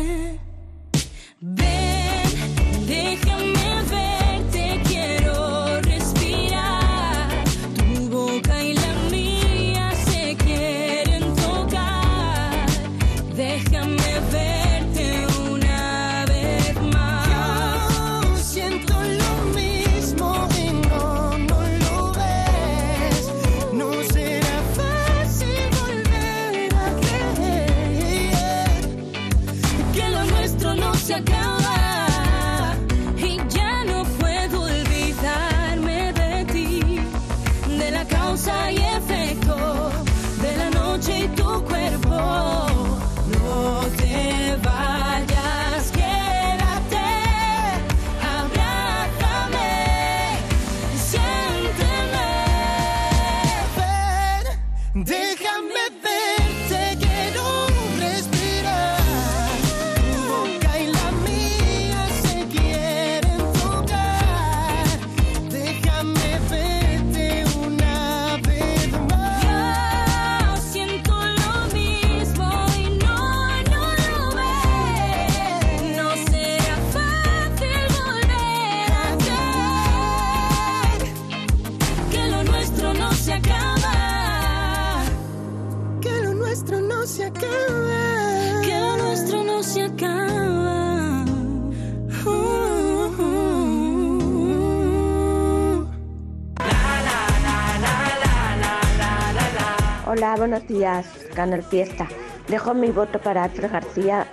Buenos 100.46 100.68
días, 100.68 101.06
Canal 101.34 101.62
Fiesta. 101.62 102.06
Dejo 102.48 102.74
mi 102.74 102.90
voto 102.90 103.18
para 103.18 103.44
Alfred 103.44 103.70
García, 103.72 104.26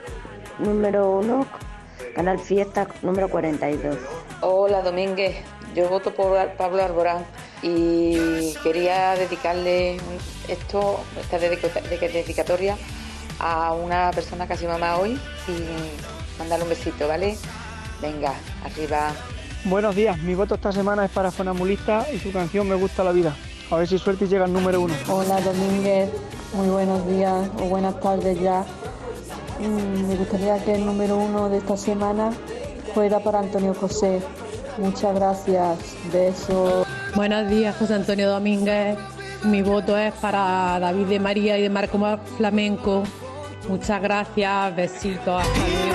número 0.59 1.09
uno, 1.09 1.47
Canal 2.14 2.38
Fiesta, 2.38 2.86
número 3.01 3.30
42. 3.30 3.95
Hola 4.41 4.82
Domínguez, 4.82 5.38
yo 5.74 5.88
voto 5.88 6.14
por 6.14 6.36
Pablo 6.57 6.84
Alborán 6.84 7.24
y 7.64 8.53
quería 8.62 9.16
dedicarle 9.16 10.01
esto, 10.49 10.99
esta 11.18 11.39
dedica- 11.39 11.80
de- 11.80 12.09
dedicatoria 12.09 12.76
a 13.39 13.72
una 13.72 14.12
persona 14.12 14.45
que 14.47 14.51
ha 14.51 14.57
sido 14.57 14.74
mamá 14.74 14.97
hoy 14.97 15.18
y 15.47 16.38
mandarle 16.38 16.64
un 16.66 16.70
besito, 16.72 17.07
¿vale? 17.07 17.38
Venga, 18.01 18.34
arriba. 18.66 19.14
Buenos 19.64 19.95
días, 19.95 20.18
mi 20.18 20.36
voto 20.36 20.55
esta 20.55 20.74
semana 20.74 21.05
es 21.05 21.12
para 21.12 21.32
Fonamulista 21.32 22.05
y 22.14 22.20
su 22.20 22.34
canción 22.34 22.68
Me 22.68 22.76
gusta 22.76 23.01
la 23.01 23.14
vida. 23.14 23.34
A 23.72 23.78
ver 23.78 23.88
si 23.88 23.98
suerte 23.98 24.26
y 24.26 24.28
llega 24.28 24.46
al 24.46 24.54
número 24.54 24.82
uno. 24.82 24.94
Hola 25.10 25.40
Domínguez, 25.40 26.10
muy 26.54 26.68
buenos 26.68 27.08
días 27.08 27.50
o 27.58 27.70
buenas 27.70 27.98
tardes 28.02 28.40
ya. 28.40 28.66
Mm, 29.60 30.08
Me 30.08 30.16
gustaría 30.18 30.62
que 30.64 30.76
el 30.76 30.86
número 30.86 31.18
uno 31.18 31.48
de 31.50 31.60
esta 31.60 31.78
semana 31.78 32.32
fuera 32.94 33.20
para 33.20 33.40
Antonio 33.40 33.74
José. 33.74 34.22
Muchas 34.78 35.16
gracias, 35.16 35.78
besos. 36.12 36.86
Buenos 37.16 37.50
días, 37.50 37.76
José 37.78 37.94
Antonio 37.94 38.30
Domínguez. 38.30 38.98
Mi 39.44 39.62
voto 39.62 39.98
es 39.98 40.14
para 40.16 40.78
David 40.80 41.06
de 41.06 41.20
María 41.20 41.58
y 41.58 41.62
de 41.62 41.70
Marco 41.70 41.98
Mar 41.98 42.20
Flamenco. 42.38 43.04
Muchas 43.70 44.02
gracias, 44.02 44.76
besitos, 44.76 45.42
hasta 45.42 45.68
luego. 45.68 45.91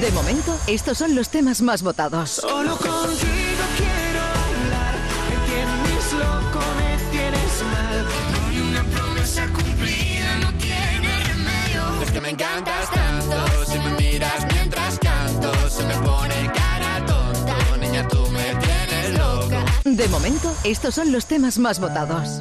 De 0.00 0.10
momento, 0.12 0.58
estos 0.66 0.96
son 0.96 1.14
los 1.14 1.28
temas 1.28 1.60
más 1.60 1.82
votados. 1.82 2.30
Solo 2.30 2.74
contigo 2.78 3.64
quiero 3.76 4.20
hablar. 4.22 4.94
Me 5.28 5.36
tienes 5.46 6.12
loco, 6.14 6.60
me 6.78 6.96
tienes 7.10 7.62
mal. 7.70 8.06
Hay 8.48 8.60
una 8.60 8.82
promesa 8.84 9.46
cumplida, 9.48 10.36
no 10.40 10.52
tiene 10.54 11.24
remedio. 11.24 12.02
Es 12.02 12.10
que 12.12 12.20
me 12.22 12.30
encantas 12.30 12.90
tanto, 12.90 13.64
si 13.66 13.78
me 13.78 13.90
miras 13.96 14.46
mientras 14.54 14.98
canto, 15.00 15.52
se 15.68 15.84
me 15.84 15.94
pone 15.96 16.50
cara 16.54 17.04
tonta. 17.04 17.56
Niña, 17.78 18.08
tú 18.08 18.26
me 18.30 18.54
tienes 18.54 19.18
loca. 19.18 19.64
De 19.84 20.08
momento, 20.08 20.56
estos 20.64 20.94
son 20.94 21.12
los 21.12 21.26
temas 21.26 21.58
más 21.58 21.78
votados. 21.78 22.40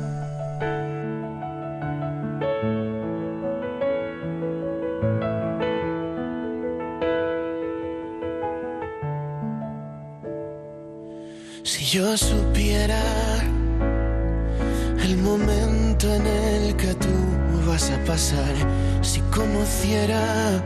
Yo 11.92 12.16
supiera 12.16 13.02
el 15.04 15.18
momento 15.18 16.14
en 16.14 16.28
el 16.28 16.76
que 16.76 16.94
tú 16.94 17.16
vas 17.66 17.90
a 17.90 17.98
pasar, 18.06 18.54
si 19.02 19.22
conociera 19.34 20.62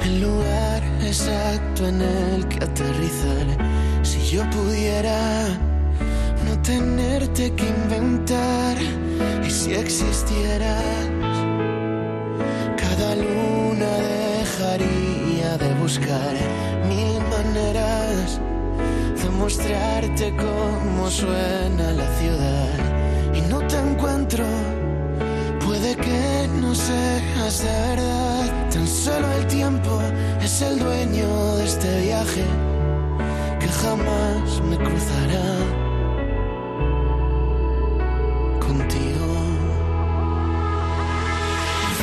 el 0.00 0.22
lugar 0.22 0.82
exacto 1.02 1.86
en 1.86 2.00
el 2.00 2.48
que 2.48 2.64
aterrizar, 2.64 3.46
si 4.02 4.24
yo 4.24 4.48
pudiera 4.48 5.48
no 6.46 6.62
tenerte 6.62 7.52
que 7.52 7.66
inventar. 7.66 8.78
Y 9.46 9.50
si 9.50 9.74
existieras, 9.74 10.82
cada 12.78 13.14
luna 13.16 13.92
dejaría 14.38 15.58
de 15.58 15.74
buscar 15.74 16.34
mil 16.88 17.20
maneras 17.28 18.40
mostrarte 19.38 20.34
cómo 20.36 21.08
suena 21.08 21.92
la 21.92 22.08
ciudad 22.18 23.34
y 23.34 23.40
no 23.42 23.58
te 23.66 23.76
encuentro. 23.76 24.44
Puede 25.64 25.94
que 25.96 26.48
no 26.60 26.74
seas 26.74 27.62
de 27.62 27.72
verdad, 27.88 28.70
tan 28.70 28.86
solo 28.86 29.26
el 29.38 29.46
tiempo 29.46 30.00
es 30.42 30.60
el 30.62 30.78
dueño 30.78 31.56
de 31.56 31.64
este 31.64 32.00
viaje 32.02 32.44
que 33.60 33.68
jamás 33.68 34.60
me 34.68 34.76
cruzará 34.76 35.48
contigo. 38.66 39.26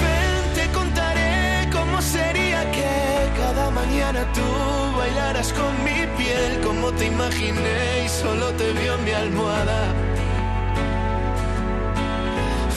Ven, 0.02 0.54
te 0.58 0.72
contaré 0.72 1.70
cómo 1.72 2.02
sería 2.02 2.72
que 2.72 2.92
cada 3.38 3.70
mañana 3.72 4.22
tú 4.34 4.75
bailaras 5.16 5.54
con 5.54 5.84
mi 5.84 6.06
piel, 6.18 6.62
como 6.62 6.92
te 6.92 7.06
imaginé 7.06 8.06
y 8.06 8.10
solo 8.10 8.52
te 8.54 8.74
vio 8.74 8.98
mi 8.98 9.12
almohada. 9.12 9.94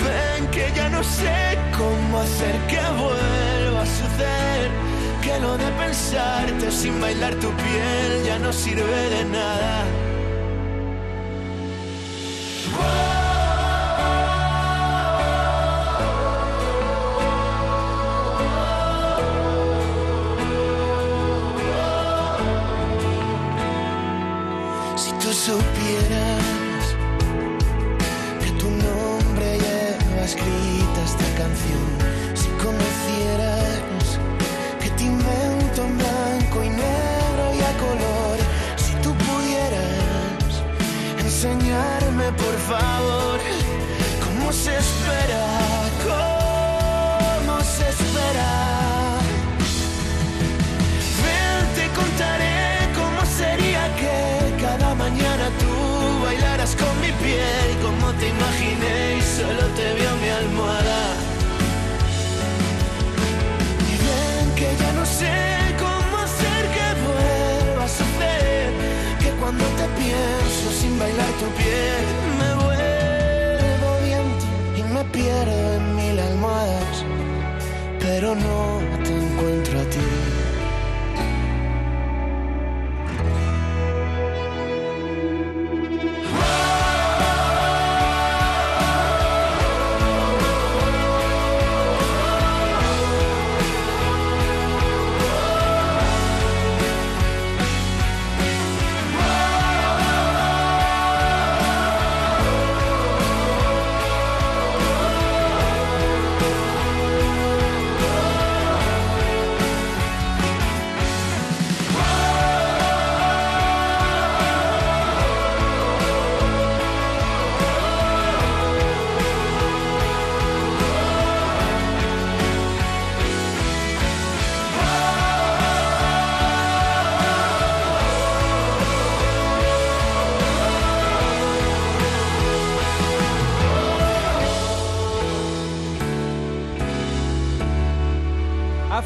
Ven, 0.04 0.46
que 0.50 0.70
ya 0.74 0.88
no 0.88 1.02
sé 1.02 1.58
cómo 1.76 2.20
hacer 2.20 2.56
que 2.68 2.80
vuelva 3.02 3.82
a 3.82 3.86
suceder, 3.86 4.70
que 5.22 5.40
lo 5.40 5.58
de 5.58 5.70
pensarte 5.72 6.70
sin 6.70 7.00
bailar 7.00 7.34
tu 7.34 7.50
piel 7.50 8.24
ya 8.24 8.38
no 8.38 8.52
sirve 8.52 9.10
de 9.10 9.24
nada. 9.24 10.07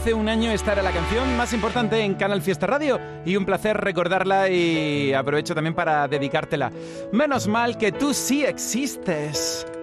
Hace 0.02 0.14
un 0.14 0.28
año 0.28 0.50
esta 0.50 0.74
la 0.82 0.90
canción 0.90 1.36
más 1.36 1.52
importante 1.52 2.00
en 2.00 2.14
Canal 2.14 2.42
Fiesta 2.42 2.66
Radio 2.66 2.98
y 3.24 3.36
un 3.36 3.46
placer 3.46 3.76
recordarla 3.76 4.48
y 4.48 5.12
aprovecho 5.12 5.54
también 5.54 5.76
para 5.76 6.08
dedicártela. 6.08 6.72
Menos 7.12 7.46
mal 7.46 7.78
que 7.78 7.92
tú 7.92 8.12
sí 8.12 8.44
existes. 8.44 9.64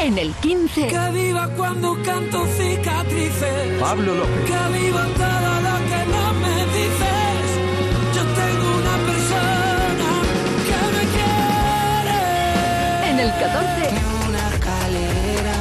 En 0.00 0.16
el 0.18 0.32
15. 0.36 0.86
Que 0.86 1.10
viva 1.12 1.46
cuando 1.56 1.96
canto 2.02 2.46
cicatrices. 2.56 3.78
Pablo 3.80 4.14
López. 4.14 4.44
Que 4.46 4.78
viva 4.78 5.04
todo 5.22 5.50
lo 5.66 5.74
que 5.90 6.00
no 6.14 6.32
me 6.40 6.56
dices. 6.76 7.46
Yo 8.14 8.22
tengo 8.40 8.66
una 8.80 8.96
persona 9.10 10.06
que 10.68 10.80
me 10.96 11.04
quiere. 11.14 12.18
En 13.10 13.20
el 13.20 13.30
14. 13.30 13.80
Una 14.26 14.48
escalera 14.54 15.56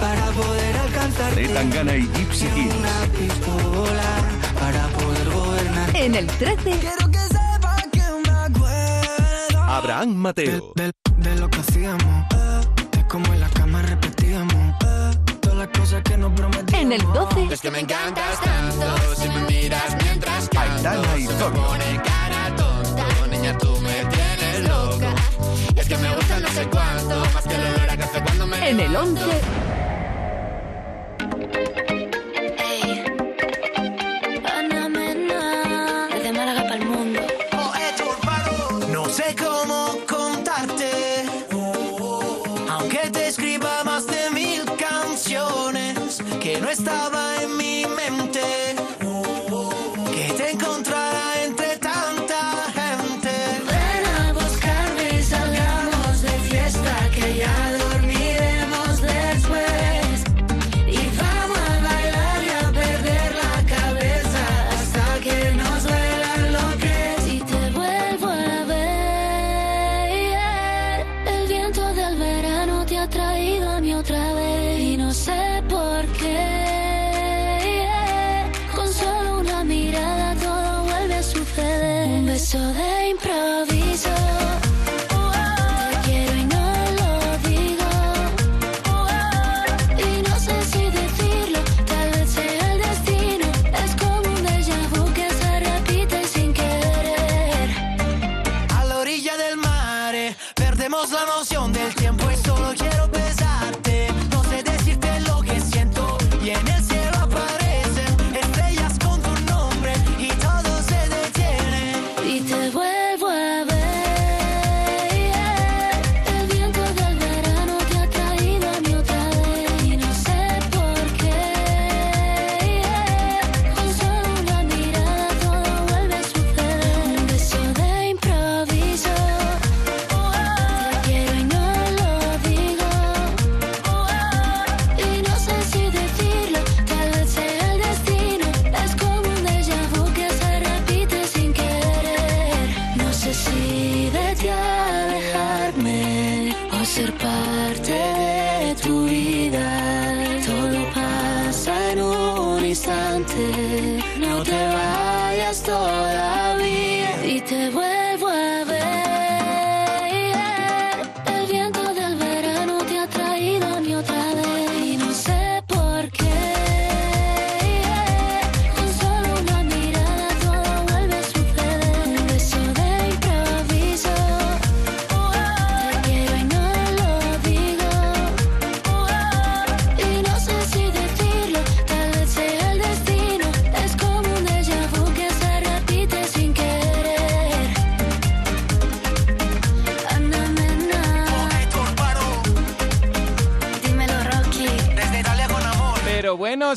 para 0.00 0.24
poder 0.40 0.76
alcanzar. 0.78 1.34
De 1.34 1.48
Tangana 1.48 1.96
y 1.96 2.02
Gypsy 2.14 2.46
Kings. 2.46 2.74
Una 2.74 2.98
pistola 3.18 4.10
para 4.58 4.88
poder 4.88 5.30
gobernar. 5.34 5.96
En 5.96 6.14
el 6.14 6.26
13. 6.28 6.56
Quiero 6.80 7.10
que 7.10 7.18
sepa 7.18 7.76
que 7.92 8.02
me 8.24 8.30
acuerdo 8.30 9.62
Abraham 9.68 10.14
Mateo. 10.14 10.72
de, 10.76 10.92
de 11.18 11.36
lo 11.38 11.50
que 11.50 11.58
hacíamos. 11.60 12.31
De 13.12 13.18
cómo 13.18 13.34
en 13.34 13.40
la 13.40 13.48
cama 13.50 13.82
repetíamos. 13.82 14.78
Todas 15.42 15.58
las 15.58 15.68
cosas 15.68 16.02
que 16.02 16.16
nos 16.16 16.32
prometíamos. 16.32 16.82
En 16.82 16.92
el 16.92 17.02
12. 17.02 17.52
Es 17.52 17.60
que 17.60 17.70
me 17.70 17.80
encantas 17.80 18.40
tanto 18.40 19.14
si 19.14 19.28
me 19.28 19.42
miras 19.42 19.96
mientras 20.02 20.48
canto. 20.48 20.88
Aitana 20.88 21.18
y 21.18 21.26
Zorro. 21.26 21.66
pone 21.66 22.00
cara 22.02 22.56
tonta, 22.56 23.26
niña 23.30 23.58
tú 23.58 23.78
me 23.82 24.04
tienes 24.06 24.66
loca. 24.66 25.14
Es 25.76 25.88
que 25.88 25.98
me 25.98 26.14
gusta 26.14 26.40
no 26.40 26.48
sé 26.48 26.66
cuánto, 26.70 27.20
más 27.34 27.44
que 27.44 27.54
el 27.54 27.60
olor 27.60 27.90
a 27.90 27.96
café 27.98 28.22
cuando 28.22 28.46
me 28.46 28.70
En 28.70 28.80
el 28.80 28.96
11. 28.96 29.81
Que 46.84 47.11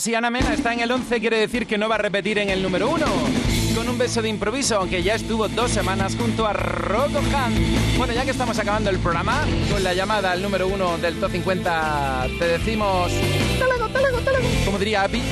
si 0.06 0.14
Ana 0.14 0.30
Mena 0.30 0.54
está 0.54 0.72
en 0.72 0.82
el 0.82 0.92
11, 0.92 1.20
quiere 1.20 1.40
decir 1.40 1.66
que 1.66 1.80
no 1.80 1.90
va 1.90 1.96
a 1.96 1.98
repetir 1.98 2.38
en 2.38 2.52
el 2.52 2.62
número 2.62 2.90
1. 2.92 3.06
Con 3.76 3.90
un 3.90 3.98
beso 3.98 4.22
de 4.22 4.30
improviso, 4.30 4.76
aunque 4.78 5.02
ya 5.02 5.16
estuvo 5.16 5.48
dos 5.48 5.72
semanas 5.72 6.16
junto 6.16 6.46
a 6.46 6.54
Rocco 6.54 7.18
Hunt. 7.20 7.98
Bueno, 7.98 8.14
ya 8.14 8.24
que 8.24 8.30
estamos 8.30 8.60
acabando 8.60 8.92
el 8.92 9.00
programa, 9.00 9.42
con 9.72 9.84
la 9.84 9.96
llamada 9.96 10.32
al 10.32 10.44
número 10.44 10.68
1 10.68 11.00
del 11.00 11.20
Top 11.20 11.32
50, 11.32 12.28
te 12.38 12.46
decimos... 12.46 13.12
"Tálago, 13.58 13.90
tálago, 13.90 14.20
tálago", 14.20 14.46
Como 14.66 14.78
diría 14.78 15.02
Api. 15.06 15.24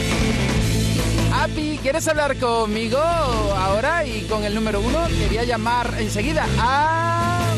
Api, 1.36 1.80
¿quieres 1.84 2.08
hablar 2.08 2.36
conmigo 2.38 2.98
ahora? 2.98 4.04
Y 4.06 4.22
con 4.24 4.44
el 4.44 4.56
número 4.56 4.82
1 4.82 5.08
quería 5.20 5.44
llamar 5.44 5.94
enseguida 6.00 6.48
a... 6.58 7.54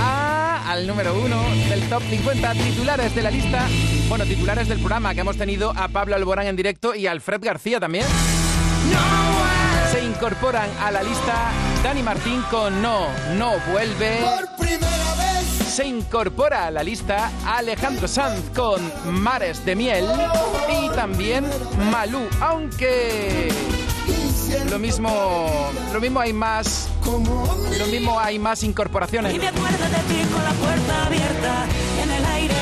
a- 0.00 0.70
al 0.72 0.86
número 0.86 1.14
uno 1.14 1.42
del 1.68 1.82
top 1.90 2.02
50 2.08 2.52
titulares 2.54 3.14
de 3.14 3.22
la 3.22 3.30
lista. 3.30 3.68
Bueno, 4.08 4.24
titulares 4.26 4.68
del 4.68 4.78
programa 4.78 5.14
que 5.14 5.20
hemos 5.20 5.36
tenido 5.36 5.72
a 5.76 5.88
Pablo 5.88 6.14
Alborán 6.14 6.46
en 6.46 6.56
directo 6.56 6.94
y 6.94 7.06
a 7.06 7.10
Alfred 7.12 7.42
García 7.42 7.80
también. 7.80 8.04
Se 9.90 10.04
incorporan 10.04 10.68
a 10.82 10.90
la 10.90 11.02
lista 11.02 11.50
Dani 11.82 12.02
Martín 12.02 12.42
con 12.50 12.80
No, 12.82 13.08
no 13.36 13.52
vuelve. 13.72 14.20
primera 14.58 15.14
vez. 15.16 15.68
Se 15.68 15.86
incorpora 15.86 16.66
a 16.66 16.70
la 16.70 16.82
lista 16.82 17.30
Alejandro 17.46 18.06
Sanz 18.06 18.50
con 18.54 18.80
Mares 19.10 19.64
de 19.64 19.74
Miel 19.74 20.06
y 20.68 20.88
también 20.90 21.44
Malú, 21.90 22.20
aunque 22.40 23.48
lo 24.70 24.78
mismo, 24.78 25.70
lo 25.92 26.00
mismo 26.00 26.20
hay 26.20 26.32
más 26.32 26.88
Lo 27.78 27.86
mismo 27.86 28.20
hay 28.20 28.38
más 28.38 28.62
incorporaciones. 28.62 29.34
Y 29.34 29.38
me 29.38 29.48
acuerdo 29.48 29.84
de 29.84 30.14
ti 30.14 30.22
con 30.32 30.44
la 30.44 30.52
puerta 30.52 31.06
abierta 31.06 31.66
en 32.02 32.10
el 32.10 32.24
aire 32.24 32.54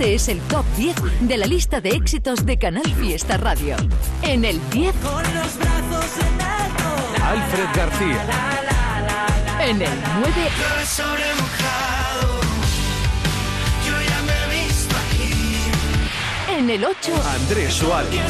Este 0.00 0.14
es 0.14 0.28
el 0.28 0.40
top 0.48 0.64
10 0.78 0.96
de 1.28 1.36
la 1.36 1.44
lista 1.46 1.82
de 1.82 1.90
éxitos 1.90 2.46
de 2.46 2.56
Canal 2.56 2.86
Fiesta 2.94 3.36
Radio. 3.36 3.76
En 4.22 4.46
el 4.46 4.58
10, 4.70 4.94
Con 4.94 5.22
los 5.22 5.58
brazos 5.58 6.06
en 6.16 6.40
alto. 6.40 7.22
Alfred 7.22 7.66
García. 7.74 8.24
en 9.60 9.82
el 9.82 9.90
9, 10.20 10.32
Llueve 10.32 10.86
sobre 10.86 11.34
mojado, 11.34 12.40
yo 13.86 13.92
ya 14.08 14.22
me 14.22 14.32
he 14.32 14.64
visto 14.64 14.96
aquí. 14.96 15.34
en 16.58 16.70
el 16.70 16.82
8, 16.82 17.12
Andrés 17.34 17.74
Suárez. 17.74 18.20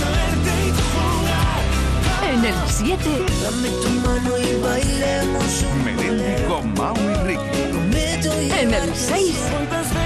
en 2.32 2.44
el 2.46 2.54
7, 2.66 2.98
Dame 3.44 3.68
tu 3.68 3.90
mano 3.90 4.38
y 4.38 4.60
bailemos 4.60 5.62
un 5.70 5.84
Melendi 5.84 6.42
con 6.48 6.74
Mau 6.74 6.96
y 6.96 7.14
Ricky. 7.28 7.78
meto 7.94 8.42
y 8.42 8.50
en 8.50 8.74
el 8.74 8.92
6, 8.92 9.36
¿Cuántas 9.52 9.94
veces 9.94 9.94
tú 9.94 9.99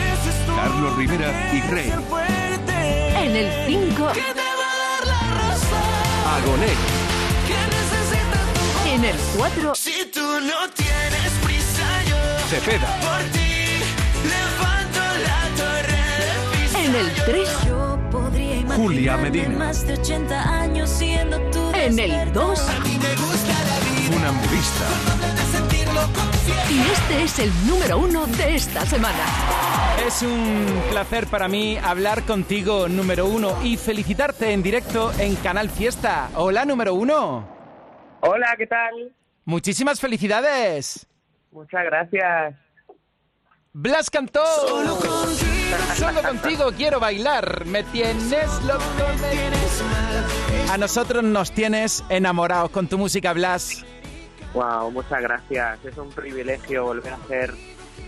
Carlos 0.64 0.96
Rivera 0.96 1.30
y 1.52 1.60
Rey. 1.60 1.92
en 1.92 3.36
el 3.36 3.66
5, 3.66 4.12
Que 4.14 4.20
te 4.22 4.40
va 4.40 4.70
a 4.72 4.76
dar 4.80 5.06
la 5.06 5.22
razón. 5.42 6.42
Agoné. 6.42 6.72
En 8.94 9.04
el 9.04 9.16
4, 9.36 9.74
Si 9.74 10.06
tú 10.10 10.20
no 10.22 10.70
tienes 10.74 11.32
prisa, 11.44 11.86
yo 12.08 12.16
Cepeda. 12.48 12.98
por 13.02 13.20
ti 13.34 13.82
levanto 14.24 15.00
la 15.26 15.40
torre 15.54 16.02
de 16.24 16.56
Pisa. 16.56 16.78
en 16.82 16.94
el 16.94 17.12
3, 17.26 17.48
Yo 17.66 17.98
podría 18.10 18.74
Julia 18.74 19.16
Medina. 19.18 19.58
más 19.58 19.86
de 19.86 19.92
80 19.94 20.60
años 20.62 20.88
siendo 20.88 21.38
tú 21.50 21.72
en 21.74 21.98
el 21.98 22.32
2 22.32 22.58
A 22.70 22.80
mí 22.80 22.98
y 26.70 26.80
este 26.80 27.22
es 27.22 27.38
el 27.38 27.50
número 27.66 27.98
1 27.98 28.26
de 28.26 28.54
esta 28.54 28.84
semana. 28.86 29.24
Es 30.06 30.22
un 30.22 30.82
placer 30.90 31.26
para 31.26 31.48
mí 31.48 31.76
hablar 31.76 32.24
contigo, 32.24 32.88
número 32.88 33.26
uno, 33.26 33.56
y 33.62 33.76
felicitarte 33.76 34.52
en 34.52 34.62
directo 34.62 35.12
en 35.18 35.36
Canal 35.36 35.70
Fiesta. 35.70 36.30
Hola, 36.34 36.64
número 36.64 36.94
uno. 36.94 37.48
Hola, 38.20 38.54
¿qué 38.58 38.66
tal? 38.66 39.14
Muchísimas 39.44 40.00
felicidades. 40.00 41.06
Muchas 41.52 41.84
gracias. 41.84 42.54
Blas 43.72 44.10
cantó. 44.10 44.44
Solo 45.96 46.22
contigo. 46.22 46.72
quiero 46.76 47.00
bailar. 47.00 47.64
Me 47.66 47.82
tienes 47.84 48.62
loco, 48.64 48.84
me 49.20 49.30
tienes 49.30 49.82
mal. 49.82 50.70
A 50.70 50.78
nosotros 50.78 51.24
nos 51.24 51.52
tienes 51.52 52.04
enamorados 52.08 52.70
con 52.70 52.88
tu 52.88 52.98
música, 52.98 53.32
Blas. 53.32 53.84
Wow, 54.54 54.90
muchas 54.92 55.20
gracias. 55.20 55.84
Es 55.84 55.98
un 55.98 56.10
privilegio 56.10 56.84
volver 56.84 57.12
a 57.12 57.18
ser 57.26 57.52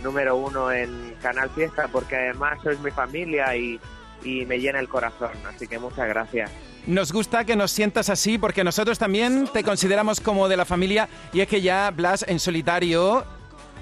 número 0.02 0.36
uno 0.36 0.70
en 0.70 1.14
Canal 1.20 1.50
Fiesta 1.50 1.88
porque 1.88 2.16
además 2.16 2.58
sois 2.62 2.78
mi 2.80 2.90
familia 2.90 3.54
y, 3.56 3.80
y 4.22 4.46
me 4.46 4.58
llena 4.58 4.78
el 4.78 4.88
corazón. 4.88 5.32
Así 5.46 5.66
que 5.66 5.78
muchas 5.78 6.08
gracias. 6.08 6.50
Nos 6.86 7.12
gusta 7.12 7.44
que 7.44 7.56
nos 7.56 7.72
sientas 7.72 8.08
así 8.10 8.38
porque 8.38 8.62
nosotros 8.62 8.96
también 8.96 9.48
te 9.52 9.64
consideramos 9.64 10.20
como 10.20 10.48
de 10.48 10.56
la 10.56 10.64
familia 10.64 11.08
y 11.32 11.40
es 11.40 11.48
que 11.48 11.60
ya, 11.60 11.90
Blas, 11.90 12.24
en 12.28 12.38
solitario 12.38 13.24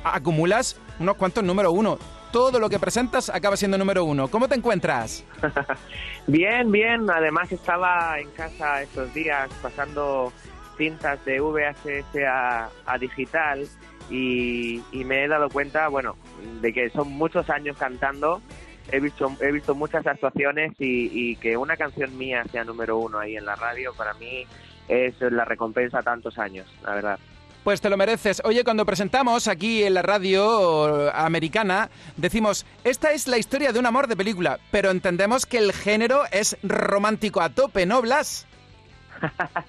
acumulas 0.02 0.80
unos 0.98 1.16
cuantos 1.16 1.44
número 1.44 1.70
uno. 1.70 1.98
Todo 2.32 2.58
lo 2.58 2.68
que 2.68 2.78
presentas 2.78 3.28
acaba 3.28 3.56
siendo 3.56 3.78
número 3.78 4.04
uno. 4.04 4.28
¿Cómo 4.28 4.48
te 4.48 4.54
encuentras? 4.56 5.22
Bien, 6.26 6.72
bien. 6.72 7.08
Además 7.10 7.52
estaba 7.52 8.18
en 8.18 8.30
casa 8.30 8.82
estos 8.82 9.12
días 9.12 9.50
pasando 9.60 10.32
cintas 10.76 11.24
de 11.24 11.40
VHS 11.40 12.16
a, 12.26 12.68
a 12.86 12.98
digital 12.98 13.66
y, 14.10 14.82
y 14.92 15.04
me 15.04 15.24
he 15.24 15.28
dado 15.28 15.48
cuenta, 15.48 15.88
bueno, 15.88 16.16
de 16.60 16.72
que 16.72 16.90
son 16.90 17.12
muchos 17.12 17.48
años 17.50 17.76
cantando. 17.76 18.40
He 18.92 19.00
visto, 19.00 19.34
he 19.40 19.50
visto 19.50 19.74
muchas 19.74 20.06
actuaciones 20.06 20.72
y, 20.78 21.08
y 21.12 21.36
que 21.36 21.56
una 21.56 21.76
canción 21.76 22.16
mía 22.18 22.44
sea 22.52 22.64
número 22.64 22.98
uno 22.98 23.18
ahí 23.18 23.36
en 23.36 23.46
la 23.46 23.56
radio, 23.56 23.94
para 23.94 24.12
mí 24.14 24.46
es 24.88 25.14
la 25.20 25.44
recompensa 25.44 26.00
a 26.00 26.02
tantos 26.02 26.38
años, 26.38 26.66
la 26.82 26.94
verdad. 26.94 27.18
Pues 27.64 27.80
te 27.80 27.88
lo 27.88 27.96
mereces. 27.96 28.42
Oye, 28.44 28.62
cuando 28.62 28.84
presentamos 28.84 29.48
aquí 29.48 29.84
en 29.84 29.94
la 29.94 30.02
radio 30.02 31.10
americana, 31.14 31.88
decimos, 32.18 32.66
esta 32.84 33.12
es 33.12 33.26
la 33.26 33.38
historia 33.38 33.72
de 33.72 33.78
un 33.78 33.86
amor 33.86 34.06
de 34.06 34.16
película, 34.16 34.58
pero 34.70 34.90
entendemos 34.90 35.46
que 35.46 35.56
el 35.56 35.72
género 35.72 36.24
es 36.30 36.58
romántico 36.62 37.40
a 37.40 37.48
tope, 37.48 37.86
¿no, 37.86 38.02
Blas? 38.02 38.46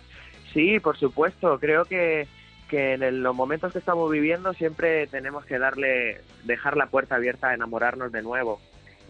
Sí, 0.56 0.80
por 0.80 0.98
supuesto. 0.98 1.60
Creo 1.60 1.84
que, 1.84 2.28
que 2.70 2.94
en 2.94 3.22
los 3.22 3.36
momentos 3.36 3.74
que 3.74 3.80
estamos 3.80 4.10
viviendo 4.10 4.54
siempre 4.54 5.06
tenemos 5.08 5.44
que 5.46 5.60
darle, 5.60 6.22
dejar 6.46 6.78
la 6.78 6.88
puerta 6.88 7.16
abierta 7.16 7.50
a 7.50 7.54
enamorarnos 7.54 8.14
de 8.14 8.22
nuevo. 8.22 8.62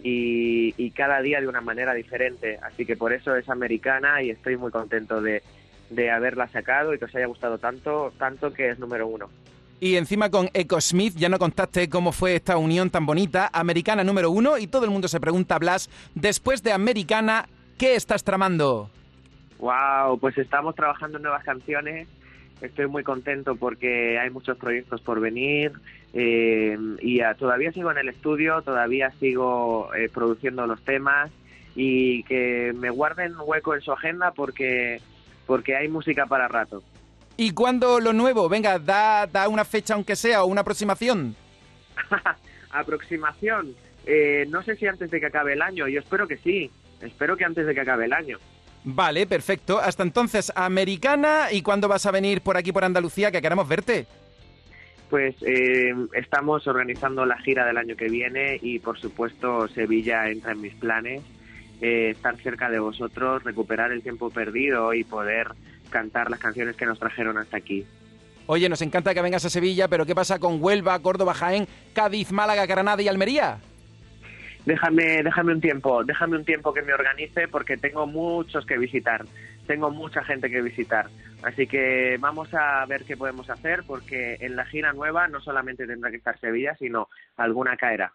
Y, 0.04 0.74
y 0.76 0.90
cada 0.90 1.22
día 1.22 1.40
de 1.40 1.48
una 1.48 1.62
manera 1.62 1.94
diferente. 1.94 2.58
Así 2.64 2.84
que 2.84 2.98
por 2.98 3.14
eso 3.14 3.36
es 3.36 3.48
americana 3.48 4.24
y 4.24 4.32
estoy 4.32 4.58
muy 4.58 4.72
contento 4.72 5.22
de, 5.22 5.44
de 5.92 6.10
haberla 6.10 6.48
sacado 6.48 6.96
y 6.96 6.98
que 6.98 7.06
os 7.06 7.16
haya 7.16 7.28
gustado 7.28 7.60
tanto, 7.60 8.12
tanto 8.18 8.52
que 8.52 8.72
es 8.72 8.80
número 8.80 9.06
uno. 9.06 9.30
Y 9.80 9.98
encima 9.98 10.32
con 10.32 10.50
Echo 10.56 10.82
Smith 10.82 11.14
ya 11.16 11.30
no 11.30 11.38
contaste 11.38 11.90
cómo 11.90 12.12
fue 12.12 12.36
esta 12.36 12.58
unión 12.58 12.90
tan 12.90 13.06
bonita, 13.06 13.52
americana 13.54 14.04
número 14.04 14.32
uno, 14.32 14.58
y 14.58 14.66
todo 14.66 14.86
el 14.86 14.92
mundo 14.92 15.08
se 15.08 15.20
pregunta, 15.20 15.60
Blas, 15.60 15.90
después 16.16 16.64
de 16.64 16.72
americana, 16.72 17.48
¿qué 17.78 17.96
estás 17.96 18.24
tramando? 18.24 18.90
Wow, 19.60 20.20
pues 20.20 20.38
estamos 20.38 20.76
trabajando 20.76 21.18
en 21.18 21.24
nuevas 21.24 21.44
canciones. 21.44 22.08
Estoy 22.62 22.88
muy 22.88 23.04
contento 23.04 23.56
porque 23.56 24.18
hay 24.18 24.30
muchos 24.30 24.58
proyectos 24.58 25.02
por 25.02 25.20
venir 25.20 25.74
eh, 26.14 26.78
y 27.02 27.20
todavía 27.38 27.72
sigo 27.74 27.92
en 27.92 27.98
el 27.98 28.08
estudio, 28.08 28.62
todavía 28.62 29.12
sigo 29.20 29.94
eh, 29.94 30.10
produciendo 30.14 30.66
los 30.66 30.82
temas 30.84 31.30
y 31.76 32.24
que 32.24 32.74
me 32.74 32.90
guarden 32.90 33.34
hueco 33.38 33.76
en 33.76 33.82
su 33.82 33.92
agenda 33.92 34.32
porque 34.32 35.02
porque 35.46 35.76
hay 35.76 35.90
música 35.90 36.26
para 36.26 36.48
rato. 36.48 36.82
¿Y 37.38 37.52
cuándo 37.52 38.00
lo 38.00 38.14
nuevo? 38.14 38.48
Venga, 38.48 38.80
da, 38.80 39.28
da 39.28 39.50
una 39.50 39.66
fecha 39.66 39.94
aunque 39.94 40.16
sea 40.16 40.44
o 40.44 40.48
una 40.48 40.62
aproximación. 40.62 41.36
Aproximación, 42.72 43.76
eh, 44.06 44.46
no 44.50 44.64
sé 44.64 44.76
si 44.76 44.88
antes 44.88 45.12
de 45.12 45.20
que 45.20 45.26
acabe 45.28 45.54
el 45.54 45.62
año, 45.62 45.88
yo 45.88 46.00
espero 46.00 46.28
que 46.28 46.38
sí, 46.38 46.70
espero 47.02 47.38
que 47.38 47.46
antes 47.46 47.66
de 47.66 47.74
que 47.74 47.82
acabe 47.82 48.06
el 48.06 48.14
año. 48.14 48.38
Vale, 48.86 49.26
perfecto. 49.26 49.80
Hasta 49.80 50.04
entonces, 50.04 50.54
americana, 50.56 51.48
¿y 51.52 51.64
cuándo 51.64 51.88
vas 51.88 52.06
a 52.06 52.12
venir 52.12 52.42
por 52.42 52.56
aquí, 52.56 52.72
por 52.72 52.84
Andalucía, 52.84 53.32
que 53.32 53.42
queremos 53.42 53.68
verte? 53.68 54.06
Pues 55.10 55.36
eh, 55.42 55.94
estamos 56.14 56.68
organizando 56.68 57.26
la 57.26 57.38
gira 57.40 57.66
del 57.66 57.78
año 57.78 57.96
que 57.96 58.10
viene 58.10 58.60
y 58.62 58.80
por 58.80 59.00
supuesto 59.00 59.68
Sevilla 59.68 60.30
entra 60.30 60.52
en 60.52 60.62
mis 60.62 60.76
planes. 60.76 61.24
Eh, 61.82 62.12
estar 62.12 62.38
cerca 62.38 62.70
de 62.70 62.80
vosotros, 62.80 63.44
recuperar 63.44 63.92
el 63.92 64.02
tiempo 64.02 64.30
perdido 64.30 64.94
y 64.94 65.04
poder 65.04 65.50
cantar 65.90 66.30
las 66.30 66.40
canciones 66.40 66.76
que 66.76 66.86
nos 66.86 67.00
trajeron 67.00 67.38
hasta 67.38 67.58
aquí. 67.58 67.86
Oye, 68.48 68.70
nos 68.70 68.82
encanta 68.82 69.14
que 69.14 69.22
vengas 69.22 69.46
a 69.46 69.50
Sevilla, 69.50 69.88
pero 69.88 70.06
¿qué 70.06 70.14
pasa 70.14 70.38
con 70.40 70.62
Huelva, 70.62 71.00
Córdoba, 71.00 71.34
Jaén, 71.34 71.68
Cádiz, 71.94 72.32
Málaga, 72.32 72.66
Granada 72.68 73.02
y 73.02 73.08
Almería? 73.08 73.58
Déjame, 74.66 75.22
déjame 75.22 75.54
un 75.54 75.62
tiempo, 75.62 76.04
déjame 76.04 76.38
un 76.38 76.46
tiempo 76.46 76.74
que 76.74 76.82
me 76.82 76.94
organice 76.94 77.48
porque 77.48 77.78
tengo 77.78 78.08
muchos 78.08 78.66
que 78.66 78.78
visitar, 78.78 79.24
tengo 79.68 79.92
mucha 79.92 80.24
gente 80.24 80.50
que 80.50 80.62
visitar. 80.62 81.08
Así 81.44 81.68
que 81.68 82.18
vamos 82.20 82.52
a 82.54 82.84
ver 82.88 83.04
qué 83.04 83.16
podemos 83.16 83.50
hacer 83.50 83.84
porque 83.86 84.38
en 84.40 84.56
la 84.56 84.66
gira 84.66 84.92
nueva 84.94 85.28
no 85.28 85.40
solamente 85.40 85.86
tendrá 85.86 86.10
que 86.10 86.18
estar 86.18 86.40
Sevilla, 86.40 86.76
sino 86.80 87.10
alguna 87.38 87.78
caerá. 87.78 88.14